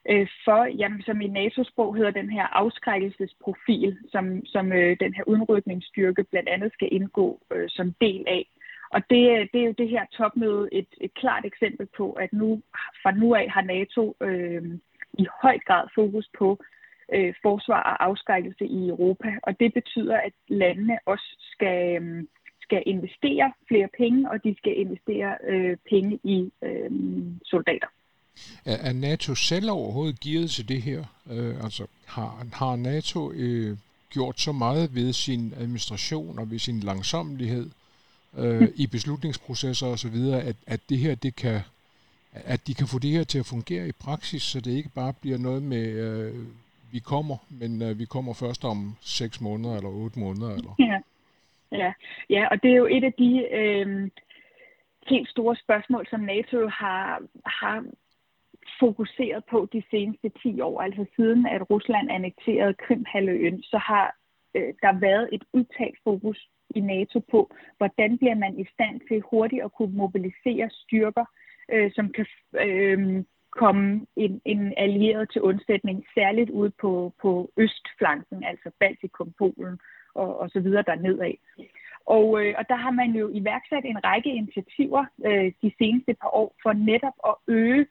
øh, 0.09 0.27
for 0.45 0.65
jamen, 0.65 1.01
som 1.01 1.21
i 1.21 1.27
NATO-sprog 1.27 1.95
hedder 1.95 2.11
den 2.11 2.29
her 2.29 2.43
afskrækkelsesprofil, 2.43 3.97
som, 4.11 4.45
som 4.45 4.73
øh, 4.73 4.97
den 4.99 5.13
her 5.13 5.23
udrykningsstyrke 5.27 6.23
blandt 6.23 6.49
andet 6.49 6.73
skal 6.73 6.89
indgå 6.91 7.41
øh, 7.51 7.69
som 7.69 7.93
del 8.01 8.23
af. 8.27 8.47
Og 8.91 9.01
det, 9.09 9.31
øh, 9.31 9.47
det 9.53 9.61
er 9.61 9.65
jo 9.65 9.75
det 9.77 9.89
her 9.89 10.05
topmøde 10.17 10.69
et, 10.71 10.87
et 11.01 11.13
klart 11.13 11.45
eksempel 11.45 11.87
på, 11.97 12.11
at 12.11 12.33
nu 12.33 12.61
fra 13.03 13.11
nu 13.11 13.35
af 13.35 13.49
har 13.49 13.61
NATO 13.61 14.15
øh, 14.21 14.63
i 15.13 15.27
høj 15.41 15.57
grad 15.67 15.87
fokus 15.95 16.29
på 16.37 16.59
øh, 17.13 17.33
forsvar 17.41 17.83
og 17.83 18.03
afskrækkelse 18.03 18.65
i 18.65 18.89
Europa. 18.89 19.39
Og 19.43 19.59
det 19.59 19.73
betyder, 19.73 20.17
at 20.17 20.33
landene 20.47 20.99
også 21.05 21.35
skal, 21.51 22.01
øh, 22.01 22.23
skal 22.67 22.81
investere 22.85 23.47
flere 23.67 23.89
penge, 23.97 24.31
og 24.31 24.43
de 24.43 24.55
skal 24.57 24.73
investere 24.83 25.31
øh, 25.51 25.77
penge 25.89 26.19
i 26.23 26.37
øh, 26.67 26.91
soldater. 27.43 27.89
Er, 28.65 28.77
er 28.89 28.93
NATO 28.93 29.35
selv 29.35 29.71
overhovedet 29.71 30.19
givet 30.19 30.49
til 30.49 30.69
det 30.69 30.81
her? 30.81 31.01
Øh, 31.31 31.63
altså 31.63 31.83
har, 32.05 32.45
har 32.53 32.75
NATO 32.75 33.31
øh, 33.31 33.77
gjort 34.09 34.39
så 34.39 34.51
meget 34.51 34.95
ved 34.95 35.13
sin 35.13 35.53
administration 35.57 36.39
og 36.39 36.51
ved 36.51 36.59
sin 36.59 36.79
langsommelighed 36.79 37.69
øh, 38.37 38.67
i 38.75 38.87
beslutningsprocesser 38.87 39.87
osv., 39.87 40.17
at, 40.49 40.55
at 40.67 40.79
det 40.89 40.97
her 40.97 41.15
det 41.15 41.35
kan 41.35 41.61
at 42.33 42.67
de 42.67 42.73
kan 42.73 42.87
få 42.87 42.99
det 42.99 43.11
her 43.11 43.23
til 43.23 43.39
at 43.39 43.45
fungere 43.45 43.87
i 43.87 43.91
praksis, 43.91 44.43
så 44.43 44.59
det 44.59 44.71
ikke 44.71 44.89
bare 44.89 45.13
bliver 45.13 45.37
noget 45.37 45.63
med, 45.63 45.85
øh, 45.87 46.45
vi 46.91 46.99
kommer, 46.99 47.37
men 47.49 47.81
øh, 47.81 47.99
vi 47.99 48.05
kommer 48.05 48.33
først 48.33 48.65
om 48.65 48.95
seks 49.01 49.41
måneder 49.41 49.75
eller 49.75 49.89
otte 49.89 50.19
måneder. 50.19 50.49
Eller? 50.55 50.75
Ja. 50.79 50.99
Ja, 51.71 51.93
ja 52.29 52.47
og 52.51 52.63
det 52.63 52.71
er 52.71 52.75
jo 52.75 52.87
et 52.91 53.03
af 53.03 53.13
de 53.13 53.47
øh, 53.51 54.09
helt 55.09 55.29
store 55.29 55.55
spørgsmål, 55.55 56.07
som 56.09 56.19
NATO 56.19 56.67
har, 56.67 57.21
har 57.45 57.85
fokuseret 58.79 59.43
på 59.51 59.67
de 59.73 59.83
seneste 59.91 60.29
10 60.29 60.61
år. 60.61 60.81
Altså 60.81 61.05
siden 61.15 61.45
at 61.45 61.69
Rusland 61.69 62.11
annekterede 62.11 62.73
Krimhalvøen, 62.73 63.63
så 63.63 63.77
har 63.77 64.15
øh, 64.55 64.73
der 64.81 64.99
været 64.99 65.29
et 65.31 65.43
udtalt 65.53 65.97
fokus 66.03 66.49
i 66.75 66.79
NATO 66.79 67.19
på, 67.19 67.55
hvordan 67.77 68.17
bliver 68.17 68.35
man 68.35 68.59
i 68.59 68.65
stand 68.73 69.01
til 69.07 69.23
hurtigt 69.31 69.63
at 69.63 69.73
kunne 69.73 69.97
mobilisere 69.97 70.69
styrker, 70.69 71.25
øh, 71.71 71.91
som 71.95 72.09
kan 72.11 72.25
øh, 72.59 73.23
komme 73.51 74.05
en, 74.15 74.41
en 74.45 74.73
allieret 74.77 75.29
til 75.31 75.41
undsætning, 75.41 76.05
særligt 76.13 76.49
ude 76.49 76.71
på, 76.81 77.13
på 77.21 77.51
østflanken, 77.57 78.43
altså 78.43 78.71
Baltikum, 78.79 79.33
Polen 79.37 79.79
og, 80.15 80.39
og 80.39 80.49
så 80.49 80.59
videre 80.59 80.83
dernedad. 80.87 81.33
Og, 82.05 82.41
øh, 82.41 82.55
og 82.57 82.69
der 82.69 82.75
har 82.75 82.91
man 82.91 83.11
jo 83.11 83.29
iværksat 83.33 83.85
en 83.85 84.03
række 84.03 84.29
initiativer 84.29 85.05
øh, 85.25 85.51
de 85.61 85.71
seneste 85.77 86.13
par 86.21 86.29
år 86.35 86.55
for 86.63 86.73
netop 86.73 87.17
at 87.27 87.35
øge 87.47 87.85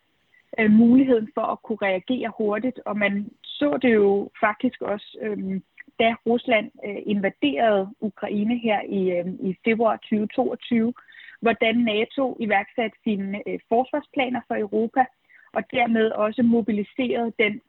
øh, 0.59 0.71
muligheden 0.71 1.29
for 1.35 1.43
at 1.43 1.63
kunne 1.63 1.79
reagere 1.83 2.33
hurtigt. 2.39 2.81
Og 2.85 2.97
man 2.97 3.31
så 3.43 3.79
det 3.83 3.95
jo 3.95 4.31
faktisk 4.41 4.83
også, 4.83 5.19
øh, 5.23 5.61
da 6.01 6.15
Rusland 6.27 6.71
øh, 6.87 7.03
invaderede 7.07 7.89
Ukraine 8.01 8.59
her 8.59 8.81
i, 8.89 9.11
øh, 9.11 9.27
i 9.49 9.57
februar 9.65 9.97
2022, 9.97 10.95
hvordan 11.41 11.77
NATO 11.77 12.37
iværksatte 12.41 12.97
sine 13.05 13.43
øh, 13.49 13.59
forsvarsplaner 13.69 14.41
for 14.49 14.57
Europa, 14.57 15.05
og 15.53 15.63
dermed 15.71 16.11
også 16.11 16.43
mobiliserede 16.43 17.33
den 17.39 17.61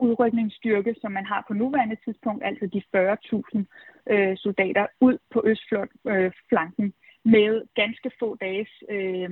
udrykningsstyrke, 0.00 0.94
som 1.00 1.12
man 1.12 1.26
har 1.26 1.44
på 1.48 1.54
nuværende 1.54 1.96
tidspunkt, 2.04 2.44
altså 2.44 2.66
de 2.66 2.82
40.000 2.96 3.64
øh, 4.12 4.36
soldater, 4.36 4.86
ud 5.00 5.18
på 5.32 5.42
østflanken 5.46 6.86
øh, 6.86 6.92
med 7.24 7.62
ganske 7.74 8.10
få 8.18 8.36
dages 8.40 8.72
øh, 8.90 9.30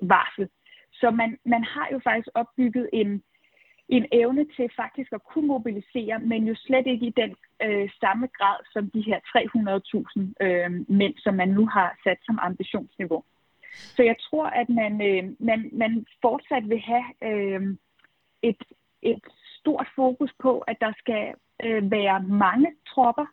varsel. 0.00 0.48
Så 0.92 1.10
man, 1.10 1.38
man 1.44 1.64
har 1.64 1.88
jo 1.92 2.00
faktisk 2.04 2.28
opbygget 2.34 2.88
en, 2.92 3.22
en 3.88 4.06
evne 4.12 4.44
til 4.56 4.70
faktisk 4.76 5.12
at 5.12 5.24
kunne 5.24 5.46
mobilisere, 5.46 6.18
men 6.18 6.44
jo 6.48 6.54
slet 6.54 6.86
ikke 6.86 7.06
i 7.06 7.14
den 7.16 7.34
øh, 7.62 7.90
samme 8.00 8.28
grad 8.38 8.58
som 8.72 8.90
de 8.90 9.02
her 9.08 9.18
300.000 10.40 10.46
øh, 10.46 10.70
mænd, 10.88 11.14
som 11.16 11.34
man 11.34 11.48
nu 11.48 11.66
har 11.66 11.98
sat 12.04 12.18
som 12.22 12.38
ambitionsniveau. 12.42 13.24
Så 13.74 14.02
jeg 14.02 14.16
tror, 14.20 14.46
at 14.46 14.68
man, 14.68 14.92
øh, 15.08 15.24
man, 15.38 15.70
man 15.72 16.06
fortsat 16.22 16.68
vil 16.68 16.80
have 16.80 17.04
øh, 17.22 17.76
et, 18.42 18.62
et 19.02 19.24
stort 19.64 19.88
fokus 19.96 20.32
på, 20.44 20.52
at 20.70 20.76
der 20.80 20.92
skal 21.02 21.24
øh, 21.64 21.90
være 21.90 22.18
mange 22.22 22.70
tropper, 22.90 23.26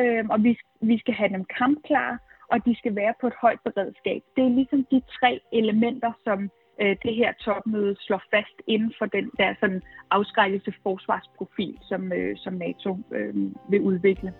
øh, 0.00 0.24
og 0.32 0.38
vi, 0.44 0.52
vi 0.80 0.98
skal 0.98 1.14
have 1.14 1.32
dem 1.36 1.44
kampklare, 1.58 2.18
og 2.52 2.56
de 2.66 2.72
skal 2.80 2.96
være 2.96 3.14
på 3.20 3.26
et 3.26 3.36
højt 3.40 3.60
beredskab. 3.64 4.20
Det 4.36 4.44
er 4.44 4.56
ligesom 4.60 4.86
de 4.90 5.00
tre 5.18 5.40
elementer, 5.52 6.12
som 6.24 6.38
øh, 6.80 6.96
det 7.04 7.14
her 7.14 7.32
topmøde 7.32 7.96
slår 8.00 8.22
fast 8.34 8.56
inden 8.66 8.92
for 8.98 9.06
den 9.06 9.30
der 9.38 9.54
sådan 9.60 9.82
afskrækkelse 10.10 10.72
forsvarsprofil, 10.82 11.78
som, 11.82 12.12
øh, 12.12 12.36
som 12.36 12.52
NATO 12.54 12.98
øh, 13.12 13.34
vil 13.70 13.80
udvikle, 13.80 14.32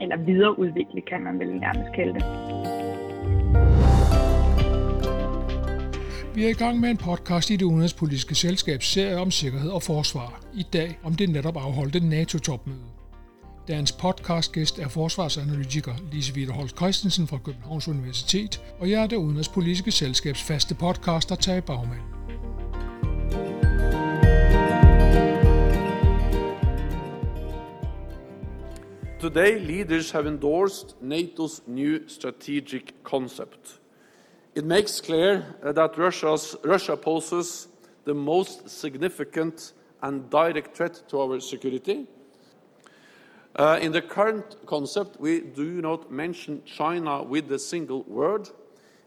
eller 0.00 0.16
videreudvikle, 0.16 1.00
kan 1.00 1.20
man 1.22 1.38
vel 1.38 1.50
nærmest 1.56 1.92
kalde 1.94 2.14
det. 2.14 2.73
Vi 6.34 6.44
er 6.44 6.48
i 6.48 6.52
gang 6.52 6.80
med 6.80 6.90
en 6.90 6.96
podcast 6.96 7.50
i 7.50 7.56
det 7.56 7.64
udenrigspolitiske 7.64 8.34
selskabs 8.34 8.86
serie 8.86 9.16
om 9.16 9.30
sikkerhed 9.30 9.70
og 9.70 9.82
forsvar. 9.82 10.40
I 10.54 10.62
dag 10.72 10.98
om 11.02 11.14
det 11.14 11.28
netop 11.30 11.56
afholdte 11.56 12.00
NATO-topmøde. 12.00 12.84
Dagens 13.68 13.92
podcastgæst 13.92 14.78
er 14.78 14.88
forsvarsanalytiker 14.88 15.92
Lise 16.12 16.34
Wiederholt 16.34 16.76
Christensen 16.76 17.26
fra 17.26 17.38
Københavns 17.38 17.88
Universitet, 17.88 18.62
og 18.78 18.90
jeg 18.90 19.02
er 19.02 19.06
det 19.06 19.16
udenrigspolitiske 19.16 19.90
selskabs 19.90 20.42
faste 20.42 20.74
podcaster 20.74 21.34
Tage 21.34 21.62
Bagmand. 21.62 22.00
Today, 29.20 29.66
leaders 29.66 30.10
have 30.10 30.28
endorsed 30.28 30.88
NATO's 31.02 31.70
new 31.70 31.98
strategic 32.08 32.82
concept– 33.04 33.80
It 34.54 34.64
makes 34.64 35.00
clear 35.00 35.44
uh, 35.64 35.72
that 35.72 35.98
Russia 35.98 36.96
poses 36.96 37.68
the 38.04 38.14
most 38.14 38.70
significant 38.70 39.72
and 40.00 40.30
direct 40.30 40.76
threat 40.76 41.02
to 41.08 41.20
our 41.20 41.40
security. 41.40 42.06
Uh, 43.56 43.78
in 43.80 43.92
the 43.92 44.02
current 44.02 44.56
concept, 44.66 45.18
we 45.20 45.40
do 45.40 45.80
not 45.80 46.10
mention 46.10 46.62
China 46.64 47.22
with 47.22 47.50
a 47.50 47.58
single 47.58 48.04
word. 48.04 48.48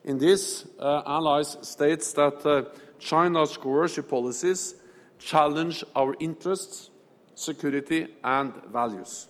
In 0.04 0.18
this, 0.18 0.66
uh, 0.80 1.04
allies 1.06 1.58
states 1.62 2.14
that 2.14 2.72
China's 3.00 3.58
coercive 3.58 4.10
policies 4.10 4.76
challenge 5.20 5.84
our 5.96 6.16
interests, 6.20 6.90
security 7.36 8.08
and 8.24 8.54
values. 8.72 9.28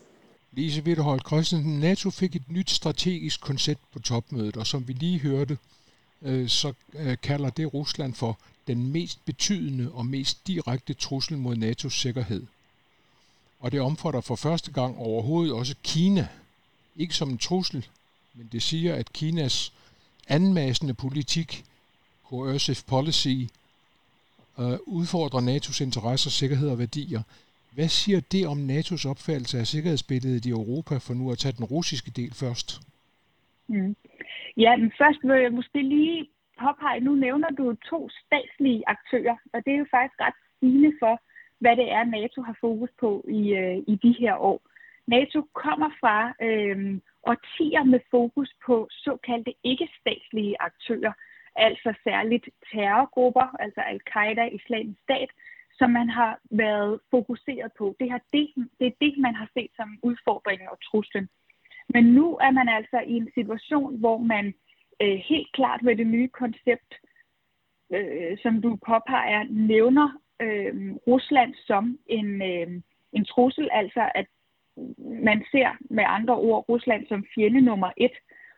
Lise 0.56 0.82
Witterholt 0.82 1.24
Christensen, 1.24 1.80
NATO 1.80 2.10
fik 2.10 2.36
et 2.36 2.50
nyt 2.50 2.70
strategisk 2.70 3.42
koncept 3.42 3.82
på 3.94 4.00
topmødet, 4.00 4.58
og 4.58 4.68
som 4.68 4.88
vi 4.88 4.94
lige 4.94 5.20
hørte, 5.20 5.58
øh, 6.22 6.50
så 6.50 6.74
øh, 6.94 7.18
kalder 7.24 7.50
det 7.50 7.74
Rusland 7.74 8.14
for 8.14 8.40
den 8.68 8.92
mest 8.92 9.26
betydende 9.26 9.92
og 9.92 10.06
mest 10.06 10.48
direkte 10.48 10.94
trussel 10.94 11.38
mod 11.38 11.56
NATO's 11.56 11.90
sikkerhed. 11.90 12.46
Og 13.60 13.72
det 13.72 13.82
omfatter 13.82 14.22
for 14.22 14.36
første 14.36 14.72
gang 14.72 14.98
overhovedet 14.98 15.54
også 15.54 15.76
Kina. 15.84 16.28
Ikke 16.96 17.16
som 17.16 17.30
en 17.30 17.38
trussel, 17.38 17.88
men 18.34 18.50
det 18.52 18.64
siger, 18.64 18.96
at 18.96 19.14
Kinas 19.14 19.74
anmassende 20.28 20.94
politik, 20.94 21.66
coercive 22.30 22.78
policy, 22.88 23.48
øh, 24.60 24.78
udfordrer 24.86 25.42
NATO's 25.42 25.84
interesser, 25.84 26.30
sikkerhed 26.30 26.70
og 26.70 26.80
værdier. 26.80 27.22
Hvad 27.72 27.90
siger 27.90 28.20
det 28.20 28.48
om 28.48 28.70
NATO's 28.70 29.08
opfattelse 29.08 29.60
af 29.60 29.68
sikkerhedsbilledet 29.68 30.46
i 30.46 30.50
Europa, 30.50 30.98
for 30.98 31.14
nu 31.14 31.32
at 31.32 31.38
tage 31.38 31.52
den 31.52 31.66
russiske 31.66 32.12
del 32.12 32.34
først? 32.34 32.82
Mm. 33.68 33.96
Ja, 34.58 34.78
men 34.78 34.92
først 34.98 35.20
vil 35.24 35.42
jeg 35.42 35.54
måske 35.54 35.82
lige 35.82 36.28
påpege, 36.60 37.00
nu 37.00 37.16
nævner 37.16 37.50
du 37.50 37.76
to 37.90 38.10
statslige 38.10 38.84
aktører, 38.88 39.36
og 39.54 39.66
det 39.66 39.74
er 39.74 39.78
jo 39.78 39.86
faktisk 39.92 40.22
ret 40.22 40.40
sigende 40.60 40.94
for, 41.00 41.22
hvad 41.60 41.76
det 41.76 41.92
er, 41.92 42.04
NATO 42.04 42.42
har 42.42 42.58
fokus 42.62 42.90
på 43.00 43.26
i, 43.30 43.54
øh, 43.54 43.78
i 43.88 43.96
de 44.04 44.16
her 44.20 44.36
år. 44.36 44.62
NATO 45.08 45.42
kommer 45.54 45.90
fra 46.00 46.34
øh, 46.48 47.00
årtier 47.32 47.84
med 47.84 48.00
fokus 48.12 48.50
på 48.66 48.88
såkaldte 48.92 49.54
ikke-statslige 49.64 50.56
aktører, 50.60 51.14
altså 51.56 51.94
særligt 52.04 52.50
terrorgrupper, 52.72 53.48
altså 53.60 53.82
al-Qaida, 53.82 54.46
islamisk 54.46 55.02
stat, 55.04 55.30
som 55.80 55.90
man 55.92 56.10
har 56.10 56.40
været 56.52 57.00
fokuseret 57.12 57.72
på. 57.78 57.96
Det, 58.00 58.12
her, 58.12 58.20
det, 58.34 58.44
det 58.80 58.88
er 58.88 58.98
det, 59.02 59.14
man 59.18 59.36
har 59.36 59.50
set 59.54 59.72
som 59.76 60.00
udfordringen 60.04 60.68
og 60.70 60.78
truslen. 60.82 61.30
Men 61.90 62.04
nu 62.06 62.38
er 62.38 62.52
man 62.52 62.70
altså 62.70 63.00
i 63.08 63.14
en 63.14 63.30
situation, 63.34 64.00
hvor 64.00 64.18
man 64.18 64.54
øh, 65.02 65.18
helt 65.30 65.52
klart 65.54 65.80
ved 65.84 65.96
det 65.96 66.08
nye 66.08 66.28
koncept, 66.28 66.94
øh, 67.94 68.38
som 68.42 68.62
du 68.62 68.78
påpeger, 68.88 69.44
nævner 69.50 70.10
øh, 70.42 70.96
Rusland 71.08 71.54
som 71.66 72.00
en, 72.08 72.42
øh, 72.42 72.82
en 73.14 73.26
trussel, 73.26 73.70
altså 73.72 74.12
at 74.16 74.26
man 74.98 75.46
ser 75.52 75.70
med 75.90 76.04
andre 76.08 76.36
ord 76.36 76.70
Rusland 76.70 77.08
som 77.08 77.26
fjende 77.36 77.62
nummer 77.62 77.92
et, 77.98 78.12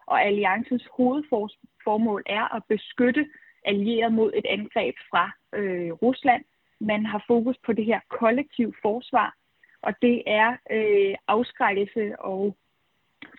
og 0.05 0.25
alliancens 0.25 0.88
hovedformål 0.98 2.24
er 2.25 2.55
at 2.55 2.63
beskytte 2.69 3.29
allieret 3.65 4.13
mod 4.13 4.31
et 4.36 4.45
angreb 4.45 4.95
fra 5.09 5.31
øh, 5.55 5.91
Rusland. 5.91 6.43
Man 6.79 7.05
har 7.05 7.24
fokus 7.27 7.57
på 7.65 7.74
det 7.74 7.86
her 7.86 8.00
kollektiv 8.09 8.74
forsvar, 8.81 9.36
og 9.81 9.93
det 10.01 10.24
er 10.27 10.57
øh, 10.71 11.15
afskrækkelse 11.27 12.19
og 12.19 12.57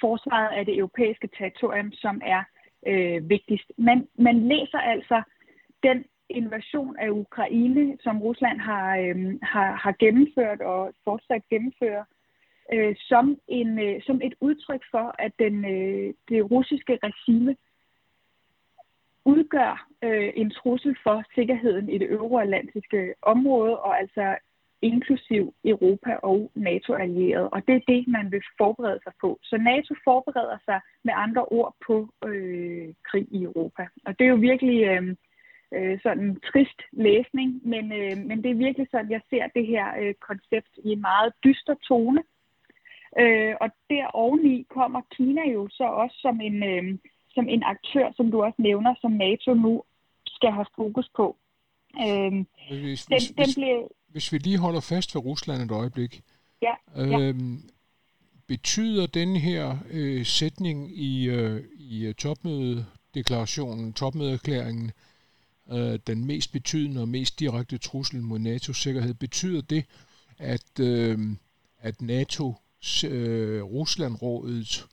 forsvaret 0.01 0.57
af 0.59 0.67
det 0.67 0.79
europæiske 0.79 1.29
territorium, 1.39 1.93
som 1.93 2.21
er 2.25 2.43
øh, 2.87 3.29
vigtigst. 3.29 3.73
Man, 3.79 4.09
man 4.19 4.49
læser 4.49 4.79
altså 4.79 5.23
den 5.83 6.05
invasion 6.29 6.97
af 6.99 7.11
Ukraine, 7.11 7.97
som 8.01 8.23
Rusland 8.23 8.61
har, 8.61 8.97
øh, 8.97 9.39
har, 9.43 9.75
har 9.75 9.95
gennemført 9.99 10.61
og 10.61 10.93
fortsat 11.05 11.43
gennemfører, 11.51 12.05
øh, 12.73 12.97
som, 12.99 13.39
en, 13.49 13.79
øh, 13.79 14.03
som 14.03 14.21
et 14.25 14.35
udtryk 14.41 14.83
for, 14.91 15.15
at 15.19 15.33
den, 15.39 15.65
øh, 15.65 16.15
det 16.29 16.51
russiske 16.51 16.99
regime 17.03 17.57
udgør 19.25 19.89
øh, 20.03 20.33
en 20.37 20.51
trussel 20.51 20.97
for 21.03 21.23
sikkerheden 21.35 21.89
i 21.89 21.99
det 21.99 22.11
euroatlantiske 22.11 23.15
område, 23.23 23.79
og 23.79 23.99
altså 23.99 24.37
inklusiv 24.83 25.55
Europa 25.65 26.13
og 26.23 26.51
NATO-allierede. 26.55 27.49
Og 27.49 27.67
det 27.67 27.75
er 27.75 27.93
det, 27.93 28.09
man 28.09 28.33
vil 28.33 28.43
forberede 28.59 29.01
sig 29.05 29.13
på. 29.21 29.39
Så 29.43 29.57
NATO 29.57 29.95
forbereder 30.05 30.59
sig 30.65 30.81
med 31.05 31.15
andre 31.17 31.45
ord 31.45 31.77
på 31.87 32.15
øh, 32.25 32.95
krig 33.11 33.27
i 33.31 33.43
Europa. 33.43 33.87
Og 34.07 34.19
det 34.19 34.25
er 34.25 34.29
jo 34.29 34.37
virkelig 34.37 34.85
øh, 34.85 35.17
øh, 35.75 35.99
sådan 36.03 36.25
en 36.25 36.41
trist 36.53 36.81
læsning, 36.93 37.69
men, 37.69 37.93
øh, 37.93 38.17
men 38.29 38.43
det 38.43 38.51
er 38.51 38.65
virkelig 38.67 38.87
sådan, 38.91 39.11
jeg 39.11 39.21
ser 39.31 39.47
det 39.47 39.67
her 39.67 39.87
øh, 40.01 40.15
koncept 40.15 40.73
i 40.85 40.89
en 40.89 41.01
meget 41.01 41.33
dyster 41.45 41.75
tone. 41.89 42.23
Øh, 43.19 43.55
og 43.61 43.69
der 43.91 44.07
oveni 44.07 44.67
kommer 44.71 45.01
Kina 45.17 45.51
jo 45.51 45.69
så 45.69 45.85
også 45.85 46.17
som 46.21 46.41
en, 46.41 46.63
øh, 46.63 46.99
som 47.35 47.49
en 47.49 47.63
aktør, 47.63 48.13
som 48.17 48.31
du 48.31 48.43
også 48.43 48.63
nævner, 48.63 48.95
som 49.01 49.13
NATO 49.13 49.55
nu 49.55 49.83
skal 50.27 50.51
have 50.51 50.67
fokus 50.77 51.09
på. 51.17 51.37
Øh, 52.07 52.33
hvis, 52.69 53.07
den, 53.07 53.15
hvis, 53.15 53.29
den 53.29 53.49
bliver... 53.57 53.89
hvis 54.13 54.33
vi 54.33 54.39
lige 54.39 54.59
holder 54.59 54.81
fast 54.81 55.15
ved 55.15 55.23
Rusland 55.25 55.63
et 55.63 55.71
øjeblik, 55.71 56.23
ja, 56.63 56.75
ja. 56.97 57.21
Øh, 57.21 57.35
betyder 58.47 59.07
den 59.07 59.37
her 59.37 59.77
øh, 59.91 60.27
sætning 60.27 60.99
i, 60.99 61.29
øh, 61.29 61.65
i 61.79 62.05
øh, 62.05 62.15
topmødedeklarationen, 62.15 63.93
topmødeerklæringen, 63.93 64.93
øh, 65.73 65.99
den 66.07 66.25
mest 66.25 66.53
betydende 66.53 67.01
og 67.01 67.09
mest 67.09 67.41
direkte 67.41 67.79
trussel 67.79 68.23
mod 68.23 68.39
NATO's 68.39 68.73
sikkerhed, 68.73 69.15
betyder 69.15 69.61
det, 69.61 69.85
at, 70.39 70.81
øh, 70.81 71.19
at 71.79 72.03
NATO 72.03 72.55
øh, 73.05 73.63
Ruslandrådet, 73.63 74.87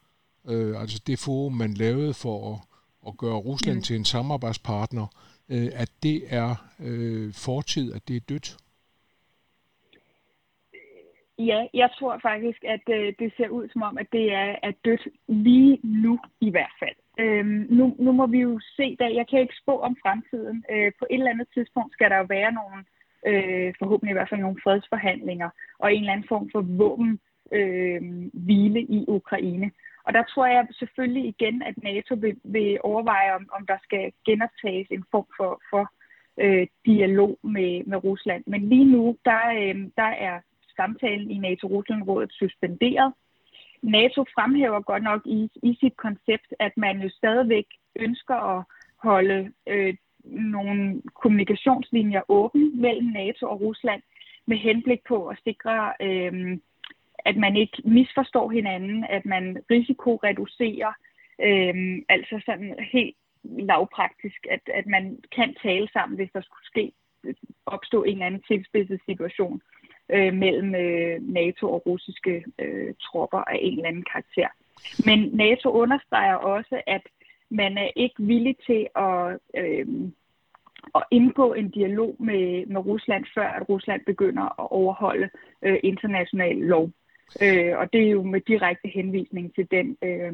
øh, 0.47 0.82
altså 0.82 1.01
det 1.08 1.19
forum, 1.19 1.53
man 1.53 1.73
lavede 1.73 2.13
for 2.13 2.53
at, 2.53 2.60
at 3.08 3.17
gøre 3.17 3.36
Rusland 3.36 3.77
mm. 3.77 3.84
til 3.84 3.95
en 3.95 4.06
samarbejdspartner, 4.06 5.08
øh, 5.49 5.69
at 5.73 5.89
det 6.03 6.23
er 6.27 6.56
øh, 6.80 7.34
fortid, 7.34 7.93
at 7.93 8.08
det 8.08 8.15
er 8.15 8.19
dødt? 8.19 8.58
Ja, 11.39 11.67
jeg 11.73 11.89
tror 12.00 12.19
faktisk, 12.21 12.63
at 12.63 12.82
øh, 12.89 13.13
det 13.19 13.34
ser 13.38 13.50
ud 13.50 13.69
som 13.69 13.82
om, 13.82 13.97
at 13.97 14.08
det 14.12 14.34
er, 14.34 14.56
er 14.63 14.71
dødt 14.86 15.08
lige 15.28 15.80
nu 15.84 16.19
i 16.41 16.50
hvert 16.50 16.76
fald. 16.80 16.95
Øhm, 17.19 17.67
nu, 17.69 17.95
nu 18.00 18.12
må 18.12 18.28
vi 18.28 18.39
jo 18.39 18.60
se 18.76 18.95
da. 19.00 19.04
Jeg 19.13 19.28
kan 19.30 19.39
ikke 19.39 19.62
spå 19.62 19.80
om 19.80 19.97
fremtiden. 20.02 20.65
Øh, 20.71 20.91
på 21.00 21.06
et 21.10 21.19
eller 21.19 21.32
andet 21.32 21.47
tidspunkt 21.54 21.93
skal 21.93 22.10
der 22.10 22.17
jo 22.17 22.26
være 22.30 22.52
nogle, 22.52 22.78
øh, 23.28 23.73
forhåbentlig 23.80 24.12
i 24.12 24.17
hvert 24.17 24.30
fald 24.30 24.41
nogle 24.41 24.62
fredsforhandlinger, 24.63 25.50
og 25.80 25.93
en 25.93 26.00
eller 26.00 26.12
anden 26.13 26.28
form 26.28 26.50
for 26.52 26.62
våben 26.62 27.19
øh, 27.52 28.02
hvile 28.34 28.82
i 28.82 29.06
Ukraine. 29.08 29.71
Og 30.04 30.13
der 30.13 30.23
tror 30.23 30.45
jeg 30.45 30.67
selvfølgelig 30.71 31.26
igen, 31.28 31.62
at 31.62 31.84
NATO 31.84 32.15
vil, 32.15 32.36
vil 32.43 32.80
overveje, 32.84 33.36
om, 33.36 33.50
om 33.52 33.65
der 33.65 33.78
skal 33.84 34.12
genoptages 34.26 34.88
en 34.91 35.04
form 35.12 35.28
for, 35.38 35.62
for 35.69 35.91
øh, 36.38 36.67
dialog 36.86 37.39
med, 37.43 37.84
med 37.86 38.04
Rusland. 38.04 38.43
Men 38.47 38.69
lige 38.69 38.86
nu, 38.86 39.17
der, 39.26 39.41
øh, 39.60 39.76
der 39.97 40.12
er 40.28 40.39
samtalen 40.77 41.31
i 41.31 41.37
NATO-Rusland-rådet 41.37 42.31
suspenderet. 42.31 43.13
NATO 43.81 44.23
fremhæver 44.35 44.81
godt 44.81 45.03
nok 45.03 45.21
i, 45.25 45.49
i 45.63 45.77
sit 45.79 45.97
koncept, 45.97 46.53
at 46.59 46.71
man 46.77 47.01
jo 47.01 47.09
stadigvæk 47.09 47.65
ønsker 47.95 48.35
at 48.35 48.63
holde 49.03 49.51
øh, 49.67 49.95
nogle 50.23 51.01
kommunikationslinjer 51.21 52.21
åbne 52.27 52.71
mellem 52.75 53.07
NATO 53.07 53.49
og 53.49 53.61
Rusland 53.61 54.01
med 54.45 54.57
henblik 54.57 54.99
på 55.07 55.27
at 55.27 55.37
sikre 55.43 55.93
øh, 56.01 56.57
at 57.29 57.37
man 57.37 57.55
ikke 57.55 57.77
misforstår 57.85 58.49
hinanden, 58.49 59.05
at 59.09 59.25
man 59.25 59.57
risikoreducerer, 59.71 60.93
øh, 61.47 61.75
altså 62.09 62.41
sådan 62.45 62.75
helt 62.93 63.15
lavpraktisk, 63.43 64.47
at, 64.49 64.63
at 64.73 64.85
man 64.85 65.19
kan 65.35 65.55
tale 65.63 65.87
sammen, 65.93 66.15
hvis 66.17 66.29
der 66.33 66.41
skulle 66.41 66.67
ske 66.73 66.91
opstå 67.65 68.03
en 68.03 68.13
eller 68.13 68.25
anden 68.25 68.43
tilspidset 68.47 69.01
situation 69.05 69.61
øh, 70.10 70.34
mellem 70.34 70.76
øh, 70.76 71.22
NATO 71.22 71.72
og 71.74 71.84
russiske 71.86 72.46
øh, 72.60 72.93
tropper 73.02 73.38
af 73.38 73.60
en 73.62 73.74
eller 73.74 73.88
anden 73.89 74.06
karakter. 74.12 74.48
Men 75.06 75.30
NATO 75.34 75.70
understreger 75.72 76.36
også, 76.36 76.82
at 76.88 77.02
man 77.50 77.78
er 77.78 77.89
ikke 77.96 78.15
villig 78.17 78.56
til 78.65 78.88
at, 78.96 79.38
øh, 79.58 79.88
at 80.96 81.04
indgå 81.12 81.54
en 81.54 81.70
dialog 81.70 82.15
med, 82.20 82.65
med 82.65 82.86
Rusland, 82.86 83.26
før 83.36 83.48
at 83.48 83.70
Rusland 83.70 84.02
begynder 84.06 84.43
at 84.62 84.72
overholde 84.72 85.30
øh, 85.62 85.80
international 85.84 86.56
lov. 86.56 86.91
Øh, 87.41 87.78
og 87.78 87.93
det 87.93 88.02
er 88.02 88.10
jo 88.10 88.24
med 88.24 88.41
direkte 88.41 88.88
henvisning 88.88 89.56
til 89.56 89.67
den 89.72 89.98
øh, 90.02 90.34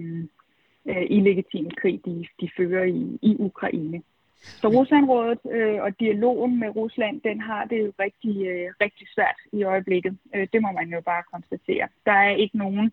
øh, 0.86 1.06
illegitime 1.10 1.72
krig, 1.72 2.02
de, 2.06 2.28
de 2.42 2.50
fører 2.58 2.84
i, 2.84 3.20
i 3.22 3.36
Ukraine. 3.40 4.02
Så 4.43 4.67
Ruslandrådet 4.67 5.39
øh, 5.51 5.82
og 5.82 5.99
dialogen 5.99 6.60
med 6.60 6.69
Rusland, 6.75 7.21
den 7.21 7.41
har 7.41 7.65
det 7.65 7.79
jo 7.86 7.91
rigtig, 7.99 8.47
øh, 8.47 8.73
rigtig 8.82 9.08
svært 9.15 9.39
i 9.53 9.63
øjeblikket. 9.63 10.17
Øh, 10.36 10.47
det 10.53 10.62
må 10.62 10.71
man 10.71 10.89
jo 10.89 11.01
bare 11.01 11.23
konstatere. 11.34 11.88
Der 12.06 12.12
er 12.12 12.36
ikke 12.36 12.58
nogen 12.58 12.91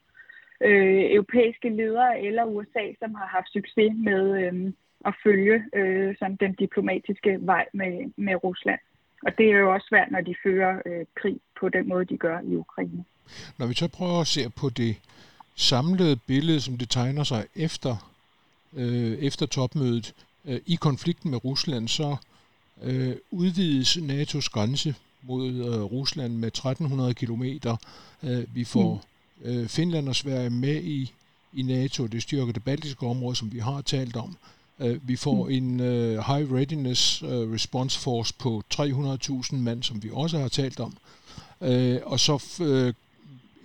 øh, 0.60 1.04
europæiske 1.16 1.68
ledere 1.68 2.20
eller 2.20 2.44
USA, 2.44 2.84
som 2.98 3.14
har 3.14 3.26
haft 3.26 3.52
succes 3.52 3.92
med 3.96 4.22
øh, 4.42 4.72
at 5.04 5.14
følge 5.24 5.64
øh, 5.74 6.16
sådan 6.18 6.36
den 6.36 6.54
diplomatiske 6.54 7.38
vej 7.40 7.66
med, 7.72 8.12
med 8.16 8.44
Rusland. 8.44 8.80
Og 9.26 9.38
det 9.38 9.46
er 9.50 9.58
jo 9.58 9.72
også 9.74 9.86
svært, 9.88 10.10
når 10.10 10.20
de 10.20 10.34
fører 10.42 10.82
øh, 10.86 11.06
krig 11.14 11.40
på 11.60 11.68
den 11.68 11.88
måde, 11.88 12.04
de 12.04 12.16
gør 12.18 12.40
i 12.40 12.56
Ukraine. 12.56 13.04
Når 13.58 13.66
vi 13.66 13.74
så 13.74 13.88
prøver 13.88 14.20
at 14.20 14.26
se 14.26 14.40
på 14.60 14.68
det 14.76 14.96
samlede 15.56 16.16
billede, 16.16 16.60
som 16.60 16.78
det 16.78 16.90
tegner 16.90 17.24
sig 17.24 17.46
efter, 17.56 17.92
øh, 18.76 19.12
efter 19.28 19.46
topmødet 19.46 20.14
øh, 20.44 20.60
i 20.66 20.74
konflikten 20.74 21.30
med 21.30 21.44
Rusland, 21.44 21.88
så 21.88 22.16
øh, 22.82 23.16
udvides 23.30 23.96
NATO's 23.96 24.48
grænse 24.52 24.94
mod 25.22 25.52
øh, 25.52 25.82
Rusland 25.82 26.34
med 26.34 26.48
1300 26.48 27.14
kilometer. 27.14 27.76
Øh, 28.22 28.44
vi 28.54 28.64
får 28.64 29.04
mm. 29.44 29.50
øh, 29.50 29.68
Finland 29.68 30.08
og 30.08 30.16
Sverige 30.16 30.50
med 30.50 30.82
i, 30.82 31.12
i 31.52 31.62
NATO, 31.62 32.06
det 32.06 32.22
styrker 32.22 32.52
det 32.52 32.64
baltiske 32.64 33.06
område, 33.06 33.36
som 33.36 33.52
vi 33.52 33.58
har 33.58 33.80
talt 33.80 34.16
om. 34.16 34.36
Øh, 34.80 35.08
vi 35.08 35.16
får 35.16 35.44
mm. 35.44 35.50
en 35.50 35.80
uh, 35.80 35.86
High 36.26 36.52
Readiness 36.52 37.22
uh, 37.22 37.52
Response 37.52 37.98
Force 37.98 38.34
på 38.38 38.62
300.000 38.74 39.56
mand, 39.56 39.82
som 39.82 40.02
vi 40.02 40.10
også 40.12 40.38
har 40.38 40.48
talt 40.48 40.80
om. 40.80 40.96
Uh, 41.60 41.96
og 42.02 42.20
så 42.20 42.44
uh, 42.60 42.94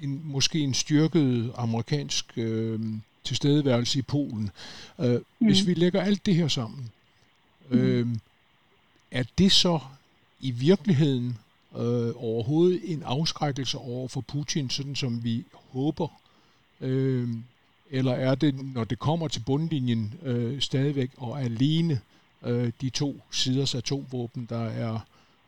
en, 0.03 0.21
måske 0.23 0.59
en 0.59 0.73
styrket 0.73 1.51
amerikansk 1.55 2.33
uh, 2.37 2.79
tilstedeværelse 3.25 3.99
i 3.99 4.01
Polen. 4.01 4.51
Uh, 4.97 5.05
mm. 5.05 5.23
Hvis 5.37 5.67
vi 5.67 5.73
lægger 5.73 6.01
alt 6.01 6.25
det 6.25 6.35
her 6.35 6.47
sammen, 6.47 6.89
mm. 7.69 8.01
uh, 8.01 8.17
er 9.11 9.23
det 9.37 9.51
så 9.51 9.79
i 10.39 10.51
virkeligheden 10.51 11.37
uh, 11.71 12.23
overhovedet 12.23 12.81
en 12.83 13.03
afskrækkelse 13.03 13.77
over 13.77 14.07
for 14.07 14.21
Putin, 14.21 14.69
sådan 14.69 14.95
som 14.95 15.23
vi 15.23 15.43
håber? 15.53 16.07
Uh, 16.79 17.29
eller 17.89 18.11
er 18.11 18.35
det, 18.35 18.73
når 18.73 18.83
det 18.83 18.99
kommer 18.99 19.27
til 19.27 19.43
bundlinjen, 19.45 20.13
øh, 20.23 20.61
stadigvæk 20.61 21.11
og 21.17 21.41
alene 21.41 21.99
øh, 22.45 22.71
de 22.81 22.89
to 22.89 23.21
siders 23.31 23.75
atomvåben, 23.75 24.45
der 24.49 24.65
er, 24.65 24.99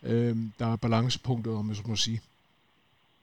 øh, 0.03 0.35
der 0.59 0.71
er 0.71 0.75
balancepunktet, 0.75 1.53
om 1.53 1.67
jeg 1.67 1.75
så 1.75 1.83
må 1.85 1.95
sige? 1.95 2.21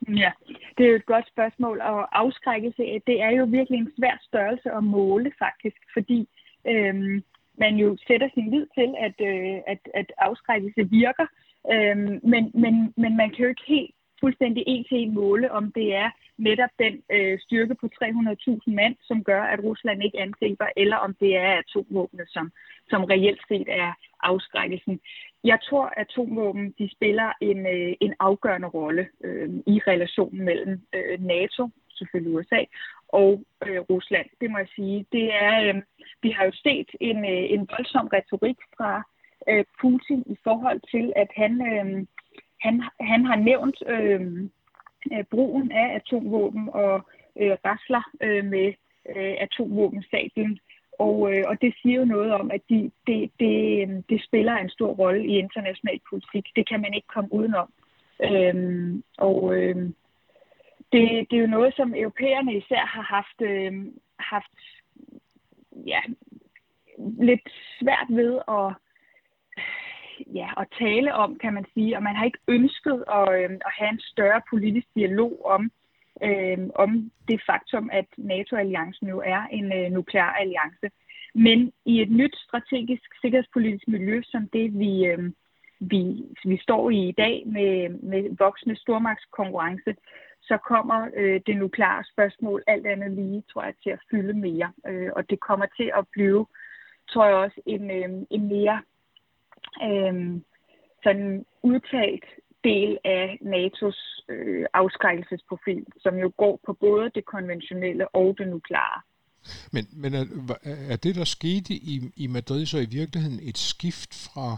Ja, 0.07 0.31
det 0.77 0.85
er 0.85 0.89
jo 0.89 0.95
et 0.95 1.05
godt 1.05 1.27
spørgsmål, 1.27 1.81
og 1.81 2.19
afskrækkelse, 2.19 3.01
det 3.07 3.21
er 3.21 3.29
jo 3.29 3.45
virkelig 3.45 3.79
en 3.79 3.91
svær 3.97 4.17
størrelse 4.21 4.71
at 4.71 4.83
måle 4.83 5.31
faktisk, 5.39 5.77
fordi 5.93 6.27
øhm, 6.67 7.23
man 7.57 7.75
jo 7.75 7.97
sætter 8.07 8.29
sin 8.33 8.49
lid 8.51 8.65
til, 8.77 8.89
at, 8.97 9.15
øh, 9.29 9.57
at, 9.67 9.79
at 9.93 10.11
afskrækkelse 10.17 10.89
virker, 10.89 11.27
øhm, 11.73 12.19
men, 12.23 12.51
men, 12.53 12.93
men 12.97 13.17
man 13.17 13.29
kan 13.29 13.43
jo 13.43 13.49
ikke 13.49 13.67
helt 13.67 13.94
fuldstændig 14.25 14.63
en 14.67 14.83
til 14.89 14.97
en 14.97 15.13
måle, 15.13 15.51
om 15.51 15.71
det 15.71 15.87
er 16.03 16.09
netop 16.37 16.73
den 16.83 16.93
øh, 17.15 17.39
styrke 17.45 17.75
på 17.81 17.87
300.000 18.03 18.73
mand, 18.79 18.95
som 19.09 19.23
gør, 19.23 19.43
at 19.43 19.63
Rusland 19.63 20.03
ikke 20.03 20.19
angriber, 20.19 20.67
eller 20.77 20.97
om 20.97 21.11
det 21.21 21.31
er 21.35 21.51
atomvåbne, 21.61 22.25
som, 22.27 22.51
som 22.89 23.03
reelt 23.03 23.41
set 23.49 23.67
er 23.83 23.91
afskrækkelsen. 24.23 24.99
Jeg 25.43 25.59
tror, 25.67 25.85
at 25.85 25.93
atomvåben 25.97 26.75
de 26.79 26.89
spiller 26.95 27.29
en, 27.41 27.59
øh, 27.75 27.93
en 28.05 28.13
afgørende 28.19 28.67
rolle 28.67 29.07
øh, 29.23 29.49
i 29.73 29.75
relationen 29.89 30.45
mellem 30.45 30.73
øh, 30.95 31.17
NATO, 31.33 31.69
selvfølgelig 31.97 32.35
USA, 32.35 32.61
og 33.07 33.31
øh, 33.67 33.79
Rusland. 33.91 34.27
Det 34.41 34.51
må 34.51 34.57
jeg 34.57 34.67
sige. 34.75 35.05
Det 35.11 35.25
er, 35.33 35.53
øh, 35.65 35.75
vi 36.21 36.29
har 36.29 36.45
jo 36.45 36.51
set 36.65 36.89
en, 36.99 37.17
øh, 37.33 37.45
en 37.55 37.67
voldsom 37.73 38.07
retorik 38.07 38.59
fra 38.77 38.91
øh, 39.49 39.65
Putin 39.81 40.23
i 40.35 40.37
forhold 40.43 40.81
til, 40.93 41.13
at 41.15 41.29
han, 41.41 41.53
øh, 41.71 42.05
han, 42.61 42.83
han 42.99 43.25
har 43.25 43.35
nævnt 43.35 43.83
øh, 43.87 44.21
øh, 45.11 45.23
brugen 45.23 45.71
af 45.71 45.95
atomvåben 45.95 46.69
og 46.73 47.01
øh, 47.39 47.57
rasler 47.65 48.03
øh, 48.21 48.45
med 48.45 48.73
øh, 49.15 49.35
atomvåbensablen. 49.39 50.59
Og, 50.99 51.33
øh, 51.33 51.43
og 51.47 51.61
det 51.61 51.75
siger 51.81 51.99
jo 51.99 52.05
noget 52.05 52.33
om, 52.33 52.51
at 52.51 52.61
de, 52.69 52.91
det, 53.07 53.31
det, 53.39 54.03
det 54.09 54.23
spiller 54.23 54.57
en 54.57 54.69
stor 54.69 54.93
rolle 54.93 55.25
i 55.25 55.37
international 55.37 55.99
politik. 56.09 56.45
Det 56.55 56.69
kan 56.69 56.81
man 56.81 56.93
ikke 56.93 57.07
komme 57.07 57.33
udenom. 57.33 57.69
Øhm, 58.23 59.03
og 59.17 59.55
øh, 59.55 59.75
det, 60.91 61.27
det 61.29 61.37
er 61.37 61.41
jo 61.41 61.47
noget, 61.47 61.75
som 61.75 61.95
europæerne 61.95 62.57
især 62.57 62.85
har 62.85 63.01
haft, 63.01 63.41
øh, 63.41 63.85
haft 64.19 64.57
ja, 65.85 65.99
lidt 66.97 67.49
svært 67.79 68.07
ved 68.09 68.39
at 68.47 68.73
ja, 70.33 70.49
at 70.57 70.67
tale 70.79 71.13
om, 71.13 71.37
kan 71.39 71.53
man 71.53 71.65
sige, 71.73 71.97
og 71.97 72.03
man 72.03 72.15
har 72.15 72.25
ikke 72.25 72.45
ønsket 72.47 73.03
at, 73.07 73.27
øh, 73.39 73.49
at 73.51 73.73
have 73.79 73.89
en 73.89 73.99
større 73.99 74.41
politisk 74.49 74.87
dialog 74.95 75.45
om, 75.45 75.71
øh, 76.23 76.57
om 76.75 77.11
det 77.27 77.41
faktum, 77.45 77.89
at 77.93 78.05
NATO-alliancen 78.17 79.07
jo 79.07 79.21
er 79.25 79.41
en 79.51 79.73
øh, 79.73 79.91
nuklear 79.91 80.31
alliance. 80.33 80.87
Men 81.35 81.71
i 81.85 82.01
et 82.01 82.11
nyt 82.11 82.35
strategisk 82.47 83.09
sikkerhedspolitisk 83.21 83.87
miljø, 83.87 84.21
som 84.23 84.49
det 84.53 84.79
vi, 84.79 85.05
øh, 85.05 85.31
vi, 85.79 86.25
vi 86.45 86.57
står 86.57 86.89
i 86.89 87.07
i 87.07 87.15
dag 87.17 87.43
med, 87.45 87.89
med 87.89 88.37
voksende 88.37 88.75
stormagtskonkurrence, 88.75 89.95
så 90.41 90.57
kommer 90.57 91.07
øh, 91.15 91.41
det 91.47 91.57
nukleare 91.57 92.03
spørgsmål 92.13 92.63
alt 92.67 92.87
andet 92.87 93.11
lige, 93.11 93.43
tror 93.53 93.63
jeg, 93.63 93.73
til 93.83 93.89
at 93.89 94.03
fylde 94.11 94.33
mere. 94.33 94.71
Øh, 94.87 95.09
og 95.15 95.29
det 95.29 95.39
kommer 95.39 95.65
til 95.77 95.91
at 95.97 96.05
blive, 96.11 96.45
tror 97.09 97.25
jeg 97.25 97.35
også, 97.35 97.61
en, 97.65 97.91
øh, 97.91 98.09
en 98.29 98.47
mere 98.47 98.81
øh, 99.83 100.41
sådan 101.03 101.45
udtalt 101.63 102.25
del 102.63 102.97
af 103.05 103.37
NATO's 103.41 104.23
øh, 104.29 104.65
afskrækkelsesprofil, 104.73 105.85
som 105.99 106.15
jo 106.15 106.31
går 106.37 106.59
på 106.65 106.73
både 106.73 107.11
det 107.15 107.25
konventionelle 107.25 108.15
og 108.15 108.35
det 108.37 108.47
nukleare. 108.47 109.01
Men, 109.71 109.87
men 109.93 110.13
er, 110.13 110.25
er 110.63 110.95
det, 110.95 111.15
der 111.15 111.23
skete 111.23 111.73
i, 111.73 112.11
i 112.15 112.27
Madrid, 112.27 112.65
så 112.65 112.77
i 112.77 112.85
virkeligheden 112.85 113.39
et 113.43 113.57
skift 113.57 114.13
fra 114.13 114.57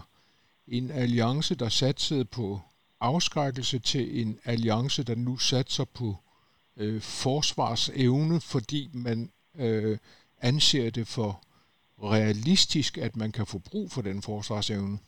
en 0.68 0.90
alliance, 0.90 1.54
der 1.54 1.68
satsede 1.68 2.24
på 2.24 2.60
afskrækkelse, 3.00 3.78
til 3.78 4.20
en 4.20 4.38
alliance, 4.44 5.04
der 5.04 5.14
nu 5.14 5.36
satser 5.36 5.84
på 5.84 6.16
øh, 6.76 7.00
forsvarsevne, 7.00 8.40
fordi 8.40 8.90
man 8.92 9.30
øh, 9.58 9.98
anser 10.40 10.90
det 10.90 11.08
for 11.08 11.40
realistisk, 12.02 12.98
at 12.98 13.16
man 13.16 13.32
kan 13.32 13.46
få 13.46 13.58
brug 13.58 13.90
for 13.90 14.02
den 14.02 14.22
forsvarsevne? 14.22 14.98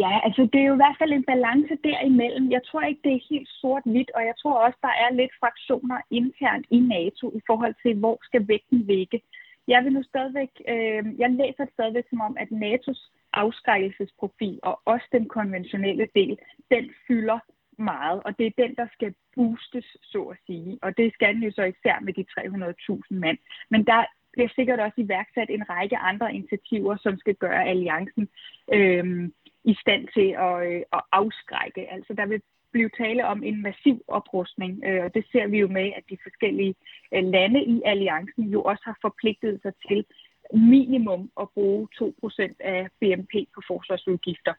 Ja, 0.00 0.20
altså 0.24 0.42
det 0.52 0.60
er 0.60 0.68
jo 0.70 0.74
i 0.74 0.82
hvert 0.82 0.98
fald 0.98 1.12
en 1.12 1.30
balance 1.34 1.74
derimellem. 1.84 2.50
Jeg 2.50 2.62
tror 2.64 2.82
ikke, 2.82 3.00
det 3.04 3.12
er 3.14 3.28
helt 3.30 3.48
sort-hvidt, 3.60 4.10
og 4.16 4.22
jeg 4.28 4.34
tror 4.42 4.56
også, 4.64 4.78
der 4.82 4.94
er 5.04 5.10
lidt 5.14 5.32
fraktioner 5.40 5.98
internt 6.10 6.66
i 6.70 6.80
NATO 6.80 7.24
i 7.38 7.40
forhold 7.46 7.74
til, 7.82 7.94
hvor 7.98 8.18
skal 8.22 8.48
vægten 8.48 8.78
ligge. 8.78 9.22
Jeg 9.68 9.84
vil 9.84 9.92
nu 9.92 10.02
stadigvæk, 10.02 10.52
øh, 10.68 11.04
jeg 11.20 11.30
læser 11.30 11.64
det 11.64 11.74
stadigvæk 11.74 12.04
som 12.10 12.20
om, 12.20 12.36
at 12.42 12.48
NATO's 12.62 13.02
afskrækkelsesprofil 13.32 14.58
og 14.62 14.80
også 14.84 15.06
den 15.12 15.28
konventionelle 15.28 16.08
del, 16.14 16.38
den 16.70 16.84
fylder 17.06 17.38
meget, 17.78 18.22
og 18.24 18.38
det 18.38 18.46
er 18.46 18.62
den, 18.62 18.74
der 18.74 18.86
skal 18.92 19.14
boostes, 19.34 19.96
så 20.02 20.22
at 20.22 20.36
sige. 20.46 20.78
Og 20.82 20.96
det 20.96 21.14
skal 21.14 21.34
den 21.34 21.42
jo 21.42 21.52
så 21.54 21.62
især 21.62 22.00
med 22.00 22.12
de 22.12 22.24
300.000 22.30 23.18
mand. 23.24 23.38
Men 23.70 23.86
der 23.86 24.04
bliver 24.32 24.48
sikkert 24.54 24.80
også 24.80 24.94
iværksat 24.96 25.50
en 25.50 25.70
række 25.70 25.96
andre 25.96 26.34
initiativer, 26.34 26.96
som 26.96 27.18
skal 27.18 27.34
gøre 27.34 27.68
alliancen 27.68 28.28
øh, 28.72 29.30
i 29.64 29.74
stand 29.80 30.08
til 30.14 30.28
at, 30.48 30.72
øh, 30.72 30.82
at 30.92 31.02
afskrække. 31.12 31.92
Altså 31.92 32.14
der 32.14 32.26
vil 32.26 32.42
blive 32.72 32.90
tale 33.02 33.26
om 33.26 33.42
en 33.42 33.62
massiv 33.62 34.04
oprustning, 34.08 34.84
øh, 34.86 35.04
og 35.04 35.14
det 35.14 35.24
ser 35.32 35.46
vi 35.46 35.58
jo 35.58 35.68
med, 35.68 35.92
at 35.96 36.04
de 36.10 36.16
forskellige 36.22 36.74
øh, 37.14 37.24
lande 37.24 37.64
i 37.64 37.82
alliancen 37.84 38.44
jo 38.44 38.62
også 38.62 38.82
har 38.84 38.98
forpligtet 39.02 39.62
sig 39.62 39.72
til 39.88 40.04
minimum 40.52 41.30
at 41.40 41.48
bruge 41.54 41.88
2% 42.02 42.56
af 42.60 42.88
BNP 43.00 43.32
på 43.54 43.60
forsvarsudgifter. 43.66 44.54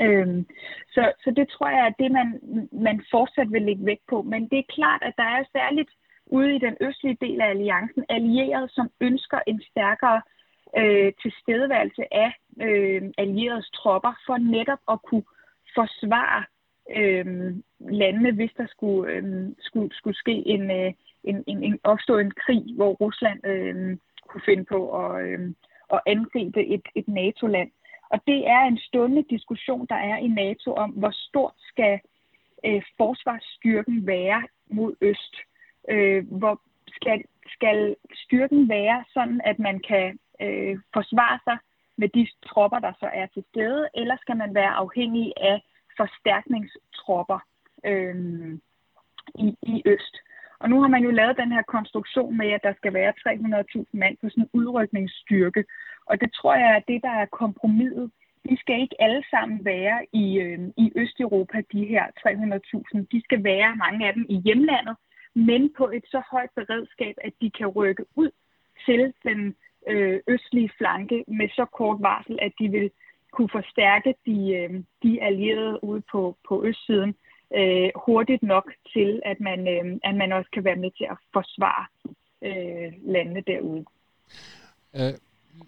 Øhm, 0.00 0.46
så, 0.94 1.12
så 1.24 1.30
det 1.30 1.48
tror 1.48 1.68
jeg 1.68 1.86
er 1.86 2.02
det, 2.02 2.12
man, 2.12 2.28
man 2.72 3.04
fortsat 3.10 3.52
vil 3.52 3.62
lægge 3.62 3.86
vægt 3.86 4.06
på. 4.08 4.22
Men 4.22 4.48
det 4.48 4.58
er 4.58 4.74
klart, 4.74 5.02
at 5.02 5.14
der 5.16 5.28
er 5.36 5.44
særligt 5.52 5.90
ude 6.26 6.56
i 6.56 6.58
den 6.58 6.76
østlige 6.80 7.18
del 7.20 7.40
af 7.40 7.48
alliancen 7.48 8.04
allierede, 8.08 8.68
som 8.68 8.90
ønsker 9.00 9.38
en 9.46 9.62
stærkere 9.70 10.22
øh, 10.78 11.12
tilstedeværelse 11.22 12.14
af 12.14 12.32
øh, 12.62 13.02
allieredes 13.18 13.70
tropper 13.70 14.14
for 14.26 14.36
netop 14.36 14.78
at 14.88 15.02
kunne 15.02 15.24
forsvare 15.74 16.44
øh, 16.96 17.54
landene, 17.80 18.32
hvis 18.32 18.52
der 18.56 18.66
skulle, 18.66 19.12
øh, 19.12 19.48
skulle, 19.58 19.96
skulle 19.96 20.16
ske 20.16 20.42
en, 20.46 20.70
øh, 20.70 20.92
en, 21.24 21.44
en, 21.46 21.62
en 21.62 21.78
opstå 21.84 22.18
en 22.18 22.30
krig, 22.30 22.64
hvor 22.76 22.92
Rusland 22.92 23.46
øh, 23.46 23.96
kunne 24.28 24.42
finde 24.44 24.64
på 24.64 25.04
at, 25.04 25.26
øh, 25.26 25.52
at 25.92 26.00
angribe 26.06 26.66
et, 26.66 26.86
et 26.94 27.08
NATO-land. 27.08 27.70
Og 28.10 28.20
det 28.26 28.48
er 28.48 28.60
en 28.60 28.78
stående 28.78 29.24
diskussion, 29.30 29.86
der 29.86 29.94
er 29.94 30.16
i 30.16 30.28
NATO 30.28 30.74
om, 30.74 30.90
hvor 30.90 31.10
stort 31.10 31.54
skal 31.68 32.00
øh, 32.66 32.82
forsvarsstyrken 32.96 34.06
være 34.06 34.42
mod 34.70 34.94
øst. 35.00 35.36
Øh, 35.88 36.38
hvor 36.38 36.60
skal, 36.88 37.24
skal 37.46 37.96
styrken 38.14 38.68
være 38.68 39.04
sådan, 39.14 39.40
at 39.44 39.58
man 39.58 39.80
kan 39.88 40.18
øh, 40.42 40.78
forsvare 40.92 41.38
sig 41.44 41.58
med 41.96 42.08
de 42.08 42.26
tropper, 42.46 42.78
der 42.78 42.92
så 43.00 43.08
er 43.12 43.26
til 43.26 43.44
stede, 43.50 43.88
eller 43.94 44.16
skal 44.20 44.36
man 44.36 44.54
være 44.54 44.74
afhængig 44.82 45.32
af 45.36 45.62
forstærkningstropper 45.96 47.38
øh, 47.84 48.58
i, 49.34 49.56
i 49.62 49.82
øst. 49.86 50.16
Og 50.58 50.70
nu 50.70 50.80
har 50.80 50.88
man 50.88 51.02
jo 51.02 51.10
lavet 51.10 51.36
den 51.36 51.52
her 51.52 51.62
konstruktion 51.62 52.36
med, 52.36 52.50
at 52.50 52.62
der 52.62 52.74
skal 52.76 52.94
være 52.94 53.12
300.000 53.78 53.84
mand 53.92 54.16
på 54.20 54.28
sådan 54.28 54.42
en 54.42 54.50
udrykningsstyrke. 54.52 55.64
Og 56.06 56.20
det 56.20 56.32
tror 56.32 56.54
jeg 56.54 56.70
er 56.76 56.92
det, 56.92 57.02
der 57.02 57.14
er 57.22 57.26
kompromiset. 57.26 58.10
de 58.50 58.56
skal 58.60 58.80
ikke 58.80 59.02
alle 59.02 59.24
sammen 59.30 59.64
være 59.64 60.06
i, 60.12 60.38
øh, 60.38 60.58
i 60.76 60.92
Østeuropa, 60.96 61.62
de 61.72 61.84
her 61.84 62.04
300.000. 62.18 63.06
De 63.12 63.22
skal 63.24 63.44
være, 63.44 63.76
mange 63.76 64.06
af 64.08 64.14
dem, 64.14 64.26
i 64.28 64.36
hjemlandet, 64.44 64.96
men 65.34 65.72
på 65.78 65.90
et 65.90 66.04
så 66.06 66.22
højt 66.30 66.50
beredskab, 66.54 67.14
at 67.24 67.32
de 67.40 67.50
kan 67.50 67.66
rykke 67.66 68.04
ud 68.14 68.30
til 68.86 69.12
den 69.24 69.54
øh, 69.86 70.20
østlige 70.28 70.70
flanke 70.78 71.24
med 71.28 71.48
så 71.48 71.66
kort 71.78 71.98
varsel, 72.00 72.38
at 72.42 72.52
de 72.60 72.68
vil 72.68 72.90
kunne 73.32 73.48
forstærke 73.52 74.14
de, 74.26 74.38
øh, 74.54 74.82
de 75.02 75.22
allierede 75.22 75.84
ude 75.84 76.02
på, 76.12 76.36
på 76.48 76.64
østsiden 76.64 77.14
øh, 77.56 77.90
hurtigt 78.06 78.42
nok 78.42 78.72
til, 78.92 79.20
at 79.24 79.40
man, 79.40 79.68
øh, 79.68 79.98
at 80.04 80.14
man 80.14 80.32
også 80.32 80.50
kan 80.52 80.64
være 80.64 80.76
med 80.76 80.90
til 80.90 81.06
at 81.10 81.16
forsvare 81.32 81.86
øh, 82.42 82.92
landene 83.12 83.42
derude. 83.46 83.84
Uh, 84.92 85.14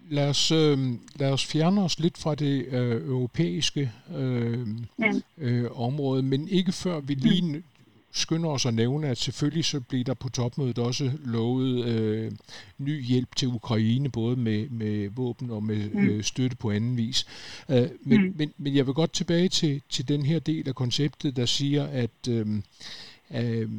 lad, 0.09 0.29
os, 0.29 0.51
øh, 0.51 0.77
lad 1.15 1.31
os 1.33 1.51
fjerne 1.51 1.83
os 1.83 1.99
lidt 1.99 2.17
fra 2.23 2.35
det 2.35 2.65
øh, 2.65 3.07
europæiske 3.07 3.91
øh, 4.17 4.67
ja. 4.99 5.11
øh, 5.37 5.81
område, 5.87 6.23
men 6.23 6.47
ikke 6.47 6.71
før 6.71 6.99
vi 6.99 7.13
lige 7.13 7.57
mm 7.57 7.63
skynder 8.11 8.49
os 8.49 8.65
at 8.65 8.73
nævne, 8.73 9.07
at 9.07 9.17
selvfølgelig 9.17 9.65
så 9.65 9.79
bliver 9.79 10.03
der 10.03 10.13
på 10.13 10.29
topmødet 10.29 10.79
også 10.79 11.11
lovet 11.25 11.85
øh, 11.85 12.31
ny 12.77 13.05
hjælp 13.05 13.35
til 13.35 13.47
Ukraine, 13.47 14.09
både 14.09 14.35
med, 14.35 14.69
med 14.69 15.09
våben 15.09 15.49
og 15.49 15.63
med 15.63 15.89
mm. 15.89 15.99
øh, 15.99 16.23
støtte 16.23 16.57
på 16.57 16.71
anden 16.71 16.97
vis. 16.97 17.25
Øh, 17.69 17.89
men, 18.01 18.21
mm. 18.21 18.33
men, 18.37 18.53
men 18.57 18.75
jeg 18.75 18.85
vil 18.85 18.93
godt 18.93 19.13
tilbage 19.13 19.49
til, 19.49 19.81
til 19.89 20.07
den 20.07 20.25
her 20.25 20.39
del 20.39 20.67
af 20.67 20.75
konceptet, 20.75 21.35
der 21.35 21.45
siger, 21.45 21.85
at, 21.85 22.27
øh, 22.29 22.47
øh, 23.31 23.69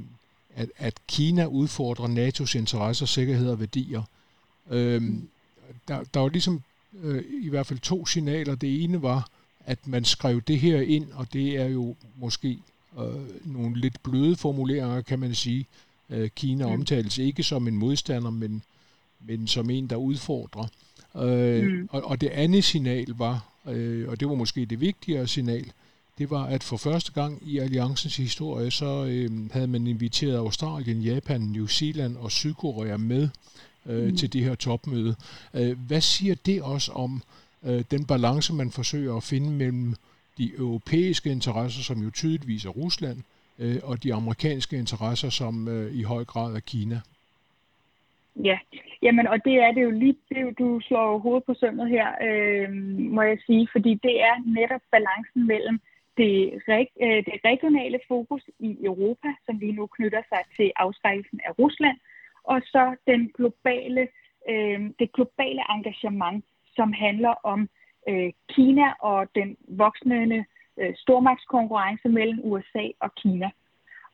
at, 0.55 0.69
at 0.77 0.95
Kina 1.09 1.45
udfordrer 1.45 2.09
NATO's 2.09 2.59
interesser, 2.59 3.07
sikkerhed 3.07 3.49
og 3.49 3.61
værdier. 3.61 4.03
Øh, 4.71 5.03
der, 5.88 6.05
der 6.14 6.21
var 6.21 6.29
ligesom 6.29 6.62
øh, 7.03 7.25
i 7.43 7.49
hvert 7.49 7.66
fald 7.66 7.79
to 7.79 8.07
signaler. 8.07 8.55
Det 8.55 8.85
ene 8.85 9.03
var, 9.03 9.29
at 9.66 9.87
man 9.87 10.05
skrev 10.05 10.40
det 10.40 10.61
her 10.61 10.81
ind, 10.81 11.12
og 11.12 11.33
det 11.33 11.57
er 11.57 11.66
jo 11.66 11.97
måske 12.16 12.59
øh, 12.98 13.53
nogle 13.55 13.81
lidt 13.81 14.03
bløde 14.03 14.37
formuleringer, 14.37 15.00
kan 15.00 15.18
man 15.18 15.35
sige. 15.35 15.66
Øh, 16.11 16.31
Kina 16.37 16.66
mm. 16.66 16.72
omtales 16.72 17.18
ikke 17.18 17.42
som 17.42 17.68
en 17.68 17.76
modstander, 17.76 18.31
men, 18.31 18.62
men 19.26 19.46
som 19.46 19.70
en, 19.70 19.87
der 19.87 19.96
udfordrer. 19.96 20.66
Øh, 21.16 21.64
mm. 21.64 21.88
og, 21.90 22.05
og 22.05 22.20
det 22.20 22.29
andet 22.29 22.64
signal 22.64 23.07
var, 23.09 23.44
øh, 23.66 24.09
og 24.09 24.20
det 24.20 24.29
var 24.29 24.35
måske 24.35 24.64
det 24.64 24.81
vigtigere 24.81 25.26
signal, 25.26 25.72
det 26.18 26.31
var, 26.31 26.44
at 26.44 26.62
for 26.62 26.76
første 26.76 27.12
gang 27.12 27.42
i 27.46 27.59
alliancens 27.59 28.16
historie, 28.16 28.70
så 28.70 29.05
øh, 29.05 29.50
havde 29.53 29.66
man 29.66 29.87
inviteret 29.87 30.37
Australien, 30.37 31.03
Japan, 31.03 31.40
New 31.40 31.66
Zealand 31.66 32.16
og 32.16 32.31
Sydkorea 32.31 32.96
med 32.96 33.29
øh, 33.87 34.09
mm. 34.09 34.16
til 34.16 34.33
det 34.33 34.44
her 34.44 34.55
topmøde. 34.55 35.14
Øh, 35.55 35.79
hvad 35.87 36.00
siger 36.00 36.35
det 36.46 36.62
også 36.62 36.92
om 36.92 37.22
øh, 37.62 37.85
den 37.90 38.05
balance, 38.05 38.53
man 38.53 38.70
forsøger 38.70 39.16
at 39.16 39.22
finde 39.22 39.50
mellem 39.50 39.94
de 40.38 40.53
europæiske 40.59 41.31
interesser, 41.31 41.83
som 41.83 42.03
jo 42.03 42.11
tydeligvis 42.11 42.64
er 42.64 42.71
Rusland, 42.71 43.19
øh, 43.59 43.77
og 43.83 44.03
de 44.03 44.14
amerikanske 44.14 44.77
interesser, 44.77 45.31
som 45.31 45.69
øh, 45.69 45.95
i 45.95 46.03
høj 46.03 46.25
grad 46.25 46.55
er 46.55 46.61
Kina. 46.61 47.01
Ja, 48.37 48.59
jamen 49.03 49.27
og 49.27 49.45
det 49.45 49.55
er 49.55 49.73
det 49.73 49.83
jo 49.83 49.90
lige, 49.90 50.16
det, 50.29 50.59
du 50.59 50.81
slår 50.81 51.19
hovedet 51.19 51.45
på 51.45 51.55
sømmet 51.55 51.88
her, 51.88 52.09
øh, 52.29 52.73
må 53.16 53.23
jeg 53.23 53.38
sige, 53.47 53.69
fordi 53.73 53.95
det 53.95 54.23
er 54.23 54.35
netop 54.47 54.81
balancen 54.90 55.47
mellem 55.47 55.81
det, 56.16 56.35
øh, 57.03 57.21
det 57.29 57.37
regionale 57.45 58.01
fokus 58.09 58.43
i 58.59 58.77
Europa, 58.85 59.29
som 59.47 59.59
lige 59.59 59.73
nu 59.73 59.87
knytter 59.87 60.23
sig 60.29 60.43
til 60.57 60.73
afskrækkelsen 60.77 61.40
af 61.47 61.59
Rusland, 61.59 61.99
og 62.45 62.61
så 62.64 62.97
den 63.07 63.31
globale, 63.37 64.09
øh, 64.51 64.81
det 64.99 65.12
globale 65.12 65.62
engagement, 65.71 66.45
som 66.77 66.93
handler 66.93 67.35
om 67.53 67.69
øh, 68.09 68.33
Kina 68.49 68.93
og 69.01 69.29
den 69.35 69.57
voksende 69.69 70.45
øh, 70.77 70.95
stormagtskonkurrence 70.97 72.09
mellem 72.09 72.39
USA 72.43 72.89
og 73.01 73.15
Kina. 73.15 73.51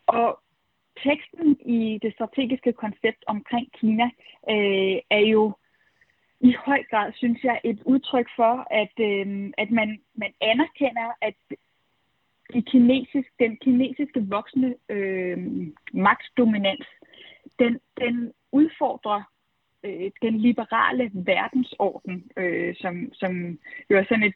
Og 0.06 0.40
teksten 1.02 1.56
i 1.60 1.98
det 2.02 2.12
strategiske 2.12 2.72
koncept 2.72 3.24
omkring 3.26 3.72
Kina 3.72 4.04
øh, 4.50 4.98
er 5.10 5.24
jo 5.34 5.52
i 6.40 6.54
høj 6.66 6.82
grad, 6.90 7.12
synes 7.16 7.44
jeg, 7.44 7.60
et 7.64 7.82
udtryk 7.84 8.28
for, 8.36 8.66
at, 8.70 8.94
øh, 9.00 9.52
at 9.58 9.70
man, 9.70 10.00
man 10.14 10.32
anerkender, 10.40 11.12
at 11.20 11.34
de 12.54 12.62
kinesisk, 12.62 13.28
den 13.38 13.56
kinesiske 13.56 14.26
voksne 14.28 14.74
øh, 14.88 15.38
magtdominans, 15.92 16.86
den, 17.58 17.80
den 18.00 18.32
udfordrer 18.52 19.22
øh, 19.84 20.10
den 20.22 20.38
liberale 20.38 21.10
verdensorden, 21.14 22.30
øh, 22.36 22.74
som, 22.80 23.12
som 23.12 23.58
jo 23.90 23.98
er 23.98 24.04
sådan 24.08 24.22
et, 24.22 24.34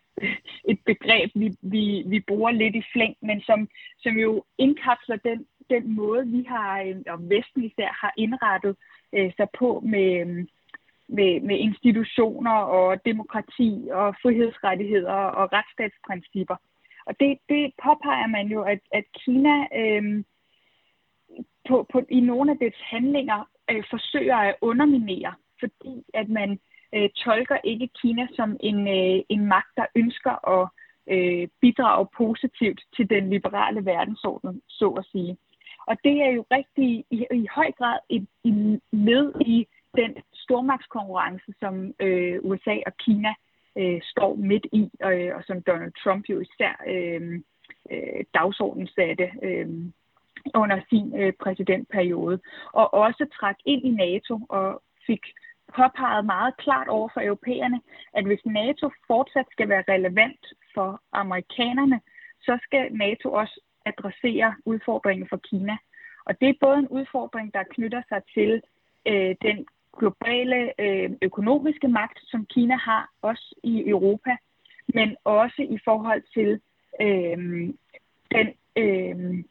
et 0.64 0.78
begreb, 0.86 1.30
vi, 1.34 1.50
vi, 1.62 2.02
vi 2.06 2.20
bruger 2.20 2.50
lidt 2.50 2.74
i 2.74 2.82
flæng, 2.92 3.16
men 3.22 3.40
som, 3.40 3.68
som 3.98 4.16
jo 4.16 4.44
indkapsler 4.58 5.16
den, 5.16 5.46
den 5.70 5.94
måde, 5.96 6.26
vi 6.26 6.44
har, 6.48 6.80
øh, 6.80 6.96
og 7.06 7.18
Vesten 7.30 7.64
især, 7.64 7.98
har 8.00 8.12
indrettet 8.16 8.76
øh, 9.12 9.32
sig 9.36 9.48
på 9.58 9.82
med, 9.86 10.46
med, 11.08 11.40
med 11.40 11.56
institutioner 11.58 12.56
og 12.76 13.04
demokrati 13.04 13.88
og 13.92 14.14
frihedsrettigheder 14.22 15.12
og 15.12 15.52
retsstatsprincipper. 15.52 16.56
Og 17.06 17.20
det, 17.20 17.38
det 17.48 17.72
påpeger 17.82 18.26
man 18.26 18.46
jo, 18.46 18.62
at, 18.62 18.80
at 18.92 19.04
Kina 19.24 19.56
øh, 19.80 20.24
på, 21.68 21.86
på, 21.92 22.02
i 22.08 22.20
nogle 22.20 22.50
af 22.52 22.58
dets 22.58 22.80
handlinger 22.80 23.48
øh, 23.70 23.84
forsøger 23.90 24.36
at 24.36 24.56
underminere, 24.60 25.34
fordi 25.60 26.04
at 26.14 26.28
man 26.28 26.60
øh, 26.94 27.08
tolker 27.24 27.58
ikke 27.64 27.88
Kina 28.02 28.26
som 28.36 28.56
en, 28.60 28.88
øh, 28.88 29.22
en 29.28 29.46
magt, 29.46 29.72
der 29.76 29.86
ønsker 29.96 30.48
at 30.58 30.68
øh, 31.14 31.48
bidrage 31.60 32.06
positivt 32.16 32.80
til 32.96 33.10
den 33.10 33.30
liberale 33.30 33.84
verdensorden, 33.84 34.62
så 34.68 34.88
at 34.88 35.06
sige. 35.12 35.36
Og 35.86 35.96
det 36.04 36.16
er 36.22 36.30
jo 36.30 36.44
rigtig 36.50 37.04
i, 37.10 37.26
i 37.42 37.46
høj 37.54 37.72
grad 37.78 37.98
et, 38.08 38.26
et 38.44 38.80
led 38.92 39.32
i 39.40 39.66
den 39.96 40.16
stormagtskonkurrence, 40.34 41.52
som 41.60 41.94
øh, 42.00 42.38
USA 42.42 42.76
og 42.86 42.92
Kina 43.04 43.34
øh, 43.78 44.00
står 44.02 44.34
midt 44.34 44.66
i, 44.72 44.90
og, 45.02 45.14
og 45.36 45.42
som 45.46 45.62
Donald 45.62 45.92
Trump 46.04 46.24
jo 46.28 46.40
især 46.40 46.74
øh, 46.86 47.40
øh, 47.92 48.24
dagsordenen 48.34 48.88
satte 48.88 49.30
øh, 49.42 49.68
under 50.54 50.80
sin 50.88 51.16
øh, 51.20 51.32
præsidentperiode, 51.42 52.40
og 52.72 52.94
også 52.94 53.26
trak 53.40 53.56
ind 53.64 53.84
i 53.84 53.90
NATO 53.90 54.40
og 54.48 54.82
fik 55.06 55.20
påpeget 55.76 56.24
meget 56.24 56.56
klart 56.56 56.88
over 56.88 57.08
for 57.14 57.20
europæerne, 57.20 57.80
at 58.12 58.24
hvis 58.24 58.40
NATO 58.44 58.90
fortsat 59.06 59.46
skal 59.50 59.68
være 59.68 59.84
relevant 59.88 60.46
for 60.74 61.02
amerikanerne, 61.12 62.00
så 62.42 62.58
skal 62.62 62.92
NATO 62.92 63.32
også 63.32 63.60
adressere 63.86 64.54
udfordringen 64.64 65.28
for 65.28 65.36
Kina. 65.36 65.76
Og 66.24 66.40
det 66.40 66.48
er 66.48 66.54
både 66.60 66.78
en 66.78 66.88
udfordring, 66.88 67.54
der 67.54 67.62
knytter 67.70 68.02
sig 68.08 68.22
til 68.34 68.62
øh, 69.06 69.34
den 69.42 69.66
globale 69.98 70.80
øh, 70.80 71.10
økonomiske 71.22 71.88
magt, 71.88 72.18
som 72.22 72.46
Kina 72.46 72.76
har, 72.76 73.10
også 73.22 73.54
i 73.62 73.88
Europa, 73.88 74.36
men 74.94 75.16
også 75.24 75.62
i 75.62 75.78
forhold 75.84 76.22
til 76.34 76.60
øh, 77.00 77.38
den 78.34 78.48
øh, 78.76 79.44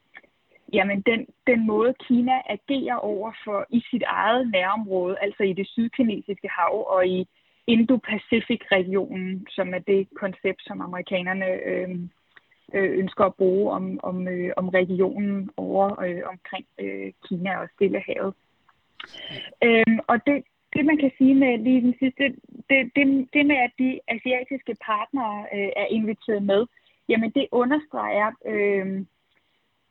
jamen 0.73 1.01
den, 1.01 1.27
den 1.47 1.67
måde 1.67 1.93
Kina 2.07 2.41
agerer 2.49 2.95
over 2.95 3.31
for 3.43 3.65
i 3.69 3.81
sit 3.91 4.03
eget 4.07 4.51
nærområde, 4.51 5.15
altså 5.21 5.43
i 5.43 5.53
det 5.53 5.67
sydkinesiske 5.67 6.49
hav 6.49 6.87
og 6.95 7.07
i 7.07 7.27
Indo-Pacific-regionen, 7.67 9.47
som 9.49 9.73
er 9.73 9.79
det 9.79 10.07
koncept, 10.15 10.61
som 10.67 10.81
amerikanerne 10.81 11.45
øhm, 11.45 12.09
øh, 12.73 12.99
ønsker 12.99 13.25
at 13.25 13.35
bruge 13.35 13.71
om, 13.71 13.99
om, 14.03 14.27
øh, 14.27 14.51
om 14.57 14.69
regionen 14.69 15.49
over 15.57 16.01
øh, 16.03 16.21
omkring 16.25 16.65
øh, 16.79 17.11
Kina 17.27 17.57
og 17.57 17.67
Stillehavet. 17.75 18.33
Øhm, 19.63 19.99
og 20.07 20.25
det, 20.25 20.43
det, 20.73 20.85
man 20.85 20.97
kan 20.97 21.11
sige 21.17 21.35
med 21.35 21.57
lige 21.57 21.81
den 21.81 21.95
sidste, 21.99 22.23
det, 22.69 22.91
det, 22.95 23.27
det 23.33 23.45
med, 23.45 23.55
at 23.55 23.71
de 23.79 23.99
asiatiske 24.07 24.75
partnere 24.85 25.45
øh, 25.53 25.71
er 25.75 25.85
inviteret 25.89 26.43
med, 26.43 26.65
jamen 27.09 27.31
det 27.31 27.47
understreger 27.51 28.31
øh, 28.45 29.05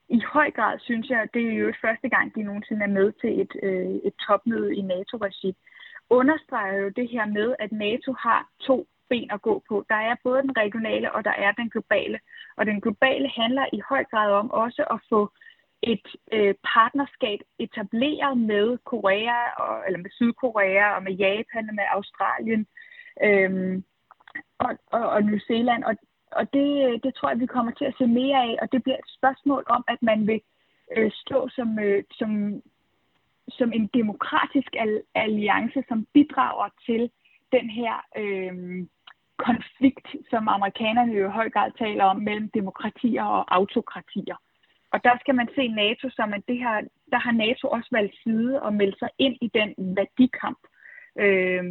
i 0.09 0.21
høj 0.21 0.51
grad 0.51 0.79
synes 0.79 1.11
jeg, 1.11 1.21
at 1.21 1.35
det 1.35 1.49
er 1.49 1.55
jo 1.55 1.73
første 1.81 2.09
gang, 2.09 2.35
de 2.35 2.42
nogensinde 2.42 2.83
er 2.83 2.97
med 2.99 3.12
til 3.12 3.40
et, 3.40 3.53
øh, 3.62 3.94
et 4.09 4.14
topmøde 4.27 4.77
i 4.77 4.83
NATO-regi, 4.83 5.57
understreger 6.11 6.77
jo 6.83 6.88
det 6.88 7.09
her 7.09 7.27
med, 7.27 7.55
at 7.59 7.73
NATO 7.73 8.12
har 8.12 8.49
to 8.61 8.87
ben 9.09 9.31
at 9.31 9.42
gå 9.42 9.62
på. 9.68 9.85
Der 9.88 9.94
er 9.94 10.14
både 10.23 10.42
den 10.42 10.57
regionale, 10.57 11.12
og 11.12 11.25
der 11.25 11.31
er 11.31 11.53
den 11.53 11.71
globale. 11.71 12.18
Og 12.57 12.66
den 12.66 12.81
globale 12.81 13.29
handler 13.29 13.66
i 13.73 13.81
høj 13.88 14.05
grad 14.05 14.33
om 14.33 14.51
også 14.51 14.85
at 14.90 15.01
få 15.09 15.31
et 15.83 16.07
øh, 16.33 16.55
partnerskab 16.75 17.40
etableret 17.59 18.38
med 18.38 18.79
Korea, 18.85 19.40
og, 19.64 19.85
eller 19.87 19.99
med 19.99 20.11
Sydkorea, 20.11 20.97
og 20.97 21.03
med 21.03 21.12
Japan, 21.12 21.68
og 21.68 21.75
med 21.75 21.85
Australien, 21.97 22.66
øh, 23.27 23.83
og, 24.59 24.71
og, 24.87 25.09
og 25.09 25.23
New 25.23 25.38
Zealand. 25.38 25.85
Og, 25.85 25.94
og 26.32 26.52
det, 26.52 26.70
øh, 26.86 27.00
det 27.04 27.14
tror 27.14 27.28
jeg, 27.28 27.40
vi 27.40 27.46
kommer 27.46 27.72
til 27.72 27.84
at 27.84 27.94
se 27.98 28.06
mere 28.06 28.38
af, 28.42 28.58
og 28.62 28.72
det 28.72 28.82
bliver 28.82 28.98
et 28.98 29.14
spørgsmål 29.18 29.64
om, 29.66 29.84
at 29.88 30.02
man 30.02 30.26
vil 30.26 30.40
øh, 30.96 31.10
stå 31.14 31.48
som, 31.48 31.78
øh, 31.78 32.04
som, 32.10 32.62
som 33.48 33.72
en 33.72 33.86
demokratisk 33.94 34.70
alliance, 35.14 35.82
som 35.88 36.06
bidrager 36.14 36.68
til 36.86 37.10
den 37.52 37.70
her, 37.70 37.94
øh, 38.16 38.86
konflikt, 39.46 40.08
som 40.30 40.48
amerikanerne 40.48 41.12
jo 41.12 41.28
i 41.28 41.36
høj 41.40 41.50
grad 41.50 41.70
taler 41.78 42.04
om, 42.04 42.16
mellem 42.16 42.50
demokratier 42.54 43.24
og 43.24 43.54
autokratier. 43.54 44.36
Og 44.92 45.04
der 45.04 45.14
skal 45.20 45.34
man 45.34 45.48
se 45.54 45.68
NATO 45.68 46.10
som, 46.10 46.34
at 46.34 46.42
det 46.48 46.58
her, 46.58 46.76
der 47.12 47.18
har 47.18 47.32
NATO 47.32 47.68
også 47.68 47.88
valgt 47.92 48.14
side 48.22 48.62
og 48.62 48.74
meldt 48.74 48.98
sig 48.98 49.08
ind 49.18 49.36
i 49.40 49.48
den 49.58 49.96
værdikamp, 49.96 50.58
øh, 51.24 51.64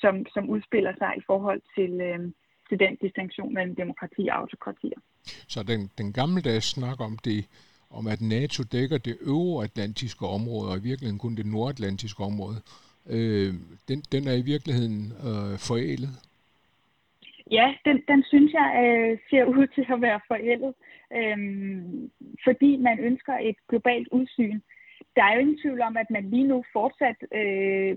som, 0.00 0.14
som 0.34 0.50
udspiller 0.50 0.92
sig 0.98 1.12
i 1.16 1.22
forhold 1.26 1.60
til, 1.76 2.00
øh, 2.00 2.20
til 2.74 2.86
den 2.86 2.96
distinktion 3.02 3.54
mellem 3.54 3.74
demokrati 3.76 4.28
og 4.30 4.38
autokratier. 4.38 4.98
Så 5.48 5.62
den, 5.62 5.90
den 5.98 6.12
gammeldags 6.12 6.70
snak 6.70 7.00
om 7.00 7.18
det, 7.24 7.40
om 7.90 8.06
at 8.06 8.20
NATO 8.20 8.62
dækker 8.72 8.98
det 8.98 9.16
øvre 9.20 9.64
atlantiske 9.64 10.26
område, 10.26 10.70
og 10.70 10.76
i 10.78 10.82
virkeligheden 10.82 11.18
kun 11.18 11.36
det 11.36 11.46
nordatlantiske 11.46 12.22
område, 12.30 12.58
øh, 13.14 13.54
den, 13.88 13.98
den 14.12 14.22
er 14.30 14.36
i 14.42 14.44
virkeligheden 14.52 15.12
øh, 15.28 15.54
forældet? 15.68 16.14
Ja, 17.50 17.74
den, 17.84 17.96
den 18.08 18.24
synes 18.32 18.52
jeg 18.52 18.68
øh, 18.84 19.18
ser 19.30 19.44
ud 19.56 19.66
til 19.74 19.86
at 19.94 20.00
være 20.00 20.20
forældet, 20.28 20.74
øh, 21.18 21.38
fordi 22.44 22.76
man 22.76 22.98
ønsker 22.98 23.34
et 23.48 23.56
globalt 23.68 24.08
udsyn. 24.08 24.60
Der 25.16 25.22
er 25.24 25.34
jo 25.34 25.40
ingen 25.40 25.60
tvivl 25.62 25.80
om, 25.80 25.96
at 25.96 26.10
man 26.10 26.30
lige 26.30 26.48
nu 26.52 26.64
fortsat 26.72 27.18
øh, 27.40 27.96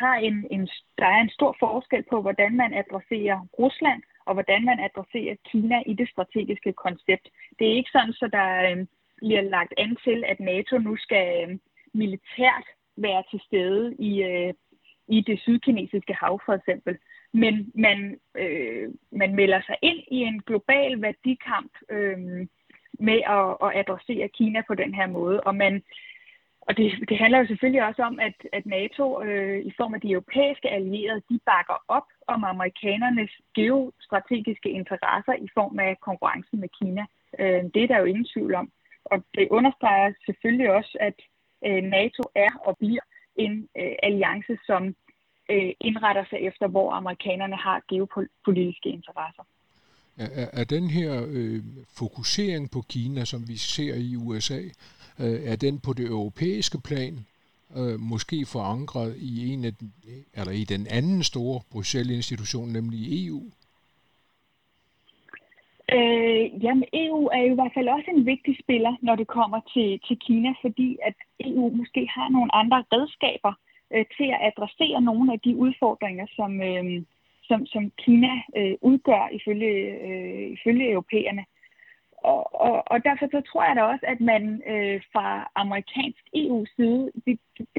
har 0.00 0.14
en, 0.14 0.46
en, 0.50 0.68
der 0.98 1.06
er 1.06 1.20
en 1.20 1.36
stor 1.38 1.56
forskel 1.60 2.02
på, 2.10 2.22
hvordan 2.22 2.56
man 2.56 2.74
adresserer 2.74 3.46
Rusland 3.58 4.02
og 4.26 4.34
hvordan 4.34 4.64
man 4.64 4.78
adresserer 4.80 5.36
Kina 5.50 5.82
i 5.86 5.94
det 5.94 6.08
strategiske 6.08 6.72
koncept. 6.72 7.28
Det 7.58 7.66
er 7.68 7.74
ikke 7.74 7.90
sådan, 7.92 8.12
så 8.12 8.28
der 8.32 8.48
øh, 8.70 8.86
bliver 9.16 9.40
lagt 9.40 9.74
an 9.76 9.96
til, 10.04 10.24
at 10.26 10.40
NATO 10.40 10.78
nu 10.78 10.96
skal 10.96 11.50
øh, 11.50 11.58
militært 11.94 12.66
være 12.96 13.22
til 13.30 13.40
stede 13.46 13.94
i, 13.98 14.22
øh, 14.22 14.54
i 15.08 15.20
det 15.20 15.40
sydkinesiske 15.40 16.14
hav 16.14 16.40
for 16.46 16.52
eksempel. 16.52 16.98
Men 17.32 17.72
man, 17.74 18.18
øh, 18.36 18.88
man 19.12 19.34
melder 19.34 19.60
sig 19.66 19.76
ind 19.82 20.00
i 20.10 20.16
en 20.16 20.42
global 20.42 21.02
værdikamp 21.02 21.72
øh, 21.90 22.18
med 22.92 23.20
at, 23.36 23.46
at 23.66 23.78
adressere 23.80 24.28
Kina 24.28 24.62
på 24.68 24.74
den 24.74 24.94
her 24.94 25.06
måde. 25.06 25.40
Og 25.40 25.54
man, 25.54 25.82
og 26.68 26.76
det, 26.76 27.08
det 27.08 27.18
handler 27.18 27.38
jo 27.38 27.46
selvfølgelig 27.46 27.84
også 27.88 28.02
om, 28.02 28.20
at, 28.20 28.36
at 28.52 28.66
NATO 28.66 29.22
øh, 29.22 29.58
i 29.64 29.72
form 29.76 29.94
af 29.94 30.00
de 30.00 30.10
europæiske 30.10 30.68
allierede, 30.70 31.22
de 31.30 31.38
bakker 31.46 31.78
op 31.88 32.08
om 32.26 32.44
amerikanernes 32.44 33.30
geostrategiske 33.54 34.70
interesser 34.70 35.34
i 35.46 35.48
form 35.54 35.78
af 35.78 36.00
konkurrencen 36.00 36.60
med 36.60 36.68
Kina. 36.78 37.04
Øh, 37.38 37.62
det 37.74 37.82
er 37.82 37.86
der 37.86 37.98
jo 37.98 38.04
ingen 38.04 38.28
tvivl 38.34 38.54
om. 38.54 38.70
Og 39.04 39.24
det 39.34 39.48
understreger 39.50 40.12
selvfølgelig 40.26 40.70
også, 40.78 40.96
at 41.00 41.18
øh, 41.66 41.82
NATO 41.82 42.22
er 42.34 42.52
og 42.66 42.76
bliver 42.78 43.04
en 43.36 43.68
øh, 43.80 43.94
alliance, 44.02 44.54
som 44.66 44.82
øh, 45.50 45.72
indretter 45.80 46.24
sig 46.30 46.38
efter, 46.38 46.66
hvor 46.68 46.92
amerikanerne 46.92 47.56
har 47.56 47.82
geopolitiske 47.88 48.88
interesser. 48.88 49.44
Er, 50.18 50.46
er 50.52 50.64
den 50.64 50.86
her 50.90 51.26
øh, 51.28 51.62
fokusering 51.98 52.70
på 52.70 52.80
Kina, 52.88 53.24
som 53.24 53.48
vi 53.48 53.56
ser 53.56 53.94
i 53.94 54.16
USA, 54.16 54.60
øh, 55.20 55.40
er 55.52 55.56
den 55.56 55.80
på 55.80 55.92
det 55.92 56.06
europæiske 56.06 56.78
plan 56.88 57.14
øh, 57.76 58.00
måske 58.00 58.46
forankret 58.46 59.16
i 59.18 59.52
en 59.52 59.64
af 59.64 59.74
den, 59.74 59.92
eller 60.34 60.52
i 60.52 60.64
den 60.64 60.86
anden 60.90 61.22
store 61.22 61.60
Bruxelles-institution, 61.72 62.68
nemlig 62.68 63.26
EU? 63.26 63.42
Øh, 65.96 66.64
jamen, 66.64 66.84
EU 66.92 67.26
er 67.36 67.42
jo 67.46 67.52
i 67.52 67.54
hvert 67.54 67.74
fald 67.74 67.88
også 67.88 68.10
en 68.16 68.26
vigtig 68.26 68.58
spiller, 68.62 68.96
når 69.02 69.14
det 69.16 69.26
kommer 69.26 69.60
til, 69.74 70.00
til 70.06 70.16
Kina, 70.26 70.50
fordi 70.60 70.98
at 71.02 71.14
EU 71.40 71.70
måske 71.70 72.08
har 72.16 72.28
nogle 72.28 72.54
andre 72.54 72.84
redskaber 72.92 73.52
øh, 73.94 74.04
til 74.16 74.28
at 74.34 74.42
adressere 74.48 75.00
nogle 75.00 75.32
af 75.32 75.40
de 75.40 75.56
udfordringer, 75.56 76.26
som, 76.36 76.62
øh, 76.62 77.02
som, 77.48 77.66
som 77.66 77.92
Kina 77.98 78.34
øh, 78.56 78.74
udgør 78.80 79.28
ifølge, 79.38 79.72
øh, 80.08 80.50
ifølge 80.56 80.90
europæerne. 80.90 81.44
Og, 82.30 82.60
og, 82.66 82.82
og 82.92 83.04
derfor 83.04 83.26
så 83.30 83.40
tror 83.40 83.64
jeg 83.64 83.76
da 83.76 83.82
også, 83.82 84.04
at 84.14 84.20
man 84.20 84.62
øh, 84.72 85.00
fra 85.12 85.50
amerikansk 85.54 86.22
EU-side, 86.34 87.12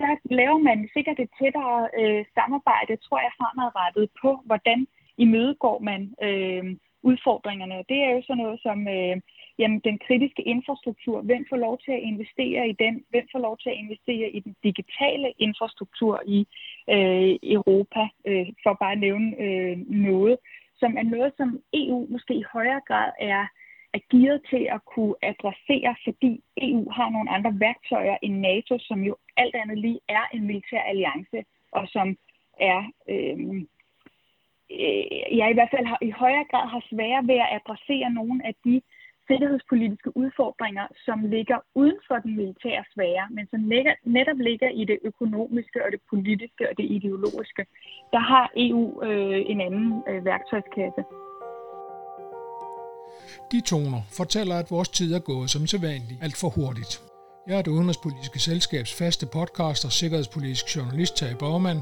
der 0.02 0.12
laver 0.40 0.58
man 0.58 0.90
sikkert 0.94 1.20
et 1.20 1.30
tættere 1.42 1.90
øh, 2.00 2.26
samarbejde, 2.38 2.96
tror 2.96 3.20
jeg, 3.26 3.32
fremadrettet 3.40 4.10
på, 4.22 4.30
hvordan 4.46 4.88
imødegår 5.18 5.80
man 5.80 6.02
øh, 6.28 6.76
udfordringerne. 7.04 7.84
Det 7.90 8.00
er 8.04 8.12
jo 8.16 8.22
sådan 8.28 8.44
noget 8.44 8.60
som 8.68 8.88
øh, 8.88 9.16
jamen, 9.60 9.80
den 9.80 9.98
kritiske 10.08 10.44
infrastruktur. 10.54 11.22
Hvem 11.22 11.46
får 11.50 11.58
lov 11.58 11.80
til 11.86 11.92
at 11.92 12.06
investere 12.12 12.70
i 12.70 12.76
den? 12.84 13.04
Hvem 13.10 13.26
får 13.32 13.40
lov 13.40 13.58
til 13.58 13.70
at 13.70 13.80
investere 13.84 14.30
i 14.30 14.40
den 14.40 14.56
digitale 14.64 15.34
infrastruktur 15.38 16.22
i 16.26 16.40
øh, 16.96 17.34
Europa? 17.58 18.04
Øh, 18.28 18.48
for 18.64 18.74
bare 18.74 18.92
at 18.92 19.04
nævne 19.08 19.30
øh, 19.46 19.78
noget, 20.10 20.38
som 20.82 20.98
er 20.98 21.04
noget, 21.04 21.34
som 21.38 21.60
EU 21.74 22.08
måske 22.10 22.34
i 22.34 22.50
højere 22.54 22.82
grad 22.88 23.12
er 23.20 23.46
er 23.94 24.00
gearet 24.12 24.42
til 24.50 24.64
at 24.76 24.86
kunne 24.94 25.16
adressere, 25.22 25.96
fordi 26.04 26.32
EU 26.58 26.90
har 26.92 27.10
nogle 27.10 27.30
andre 27.30 27.54
værktøjer 27.60 28.18
end 28.22 28.36
NATO, 28.40 28.80
som 28.80 29.00
jo 29.10 29.16
alt 29.38 29.56
andet 29.56 29.78
lige 29.78 30.00
er 30.10 30.26
en 30.34 30.48
militær 30.48 30.82
alliance, 30.82 31.40
og 31.72 31.88
som 31.88 32.18
er, 32.60 32.80
øh, 33.10 33.40
øh, 34.80 35.38
jeg 35.40 35.48
i 35.52 35.54
hvert 35.54 35.74
fald 35.74 35.86
har, 35.86 35.98
i 36.02 36.10
højere 36.10 36.46
grad 36.52 36.68
har 36.70 36.84
svære 36.92 37.28
ved 37.28 37.40
at 37.46 37.54
adressere 37.58 38.10
nogle 38.10 38.48
af 38.48 38.56
de 38.66 38.82
sikkerhedspolitiske 39.28 40.18
udfordringer, 40.18 40.86
som 41.06 41.26
ligger 41.36 41.58
uden 41.76 42.00
for 42.08 42.16
den 42.16 42.36
militære 42.36 42.84
sfære, 42.94 43.28
men 43.32 43.48
som 43.52 43.60
netop 44.18 44.38
ligger 44.38 44.70
i 44.70 44.86
det 44.86 45.00
økonomiske 45.04 45.86
og 45.86 45.92
det 45.92 46.02
politiske 46.10 46.70
og 46.70 46.78
det 46.78 46.86
ideologiske. 46.92 47.66
Der 48.12 48.20
har 48.20 48.52
EU 48.56 49.04
øh, 49.04 49.42
en 49.52 49.62
anden 49.62 50.04
øh, 50.10 50.26
værktøjskasse. 50.26 51.04
De 53.52 53.62
toner 53.62 54.02
fortæller, 54.10 54.56
at 54.56 54.72
vores 54.72 54.90
tid 54.90 55.14
er 55.14 55.20
gået 55.20 55.50
som 55.50 55.68
sædvanligt 55.68 56.24
alt 56.24 56.38
for 56.38 56.50
hurtigt. 56.50 57.02
Jeg 57.48 57.58
er 57.58 57.62
det 57.62 57.72
udenrigspolitiske 57.72 58.40
selskabs 58.40 58.94
faste 58.94 59.26
podcaster, 59.26 59.90
sikkerhedspolitisk 59.90 60.76
journalist 60.76 61.16
Tage 61.16 61.36
Borgmann, 61.36 61.82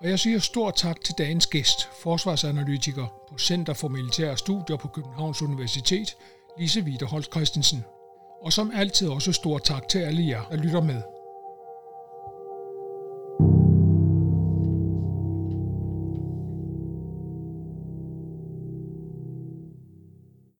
og 0.00 0.08
jeg 0.08 0.18
siger 0.18 0.38
stor 0.38 0.70
tak 0.70 1.00
til 1.00 1.14
dagens 1.18 1.46
gæst, 1.46 1.88
forsvarsanalytiker 2.02 3.06
på 3.28 3.38
Center 3.38 3.74
for 3.74 3.88
Militære 3.88 4.36
Studier 4.36 4.76
på 4.76 4.88
Københavns 4.88 5.42
Universitet, 5.42 6.16
Lise 6.58 6.80
Wiederholt 6.80 7.32
Christensen. 7.32 7.84
Og 8.42 8.52
som 8.52 8.72
altid 8.74 9.08
også 9.08 9.32
stor 9.32 9.58
tak 9.58 9.88
til 9.88 9.98
alle 9.98 10.28
jer, 10.28 10.42
der 10.50 10.56
lytter 10.56 10.80
med. 10.80 11.02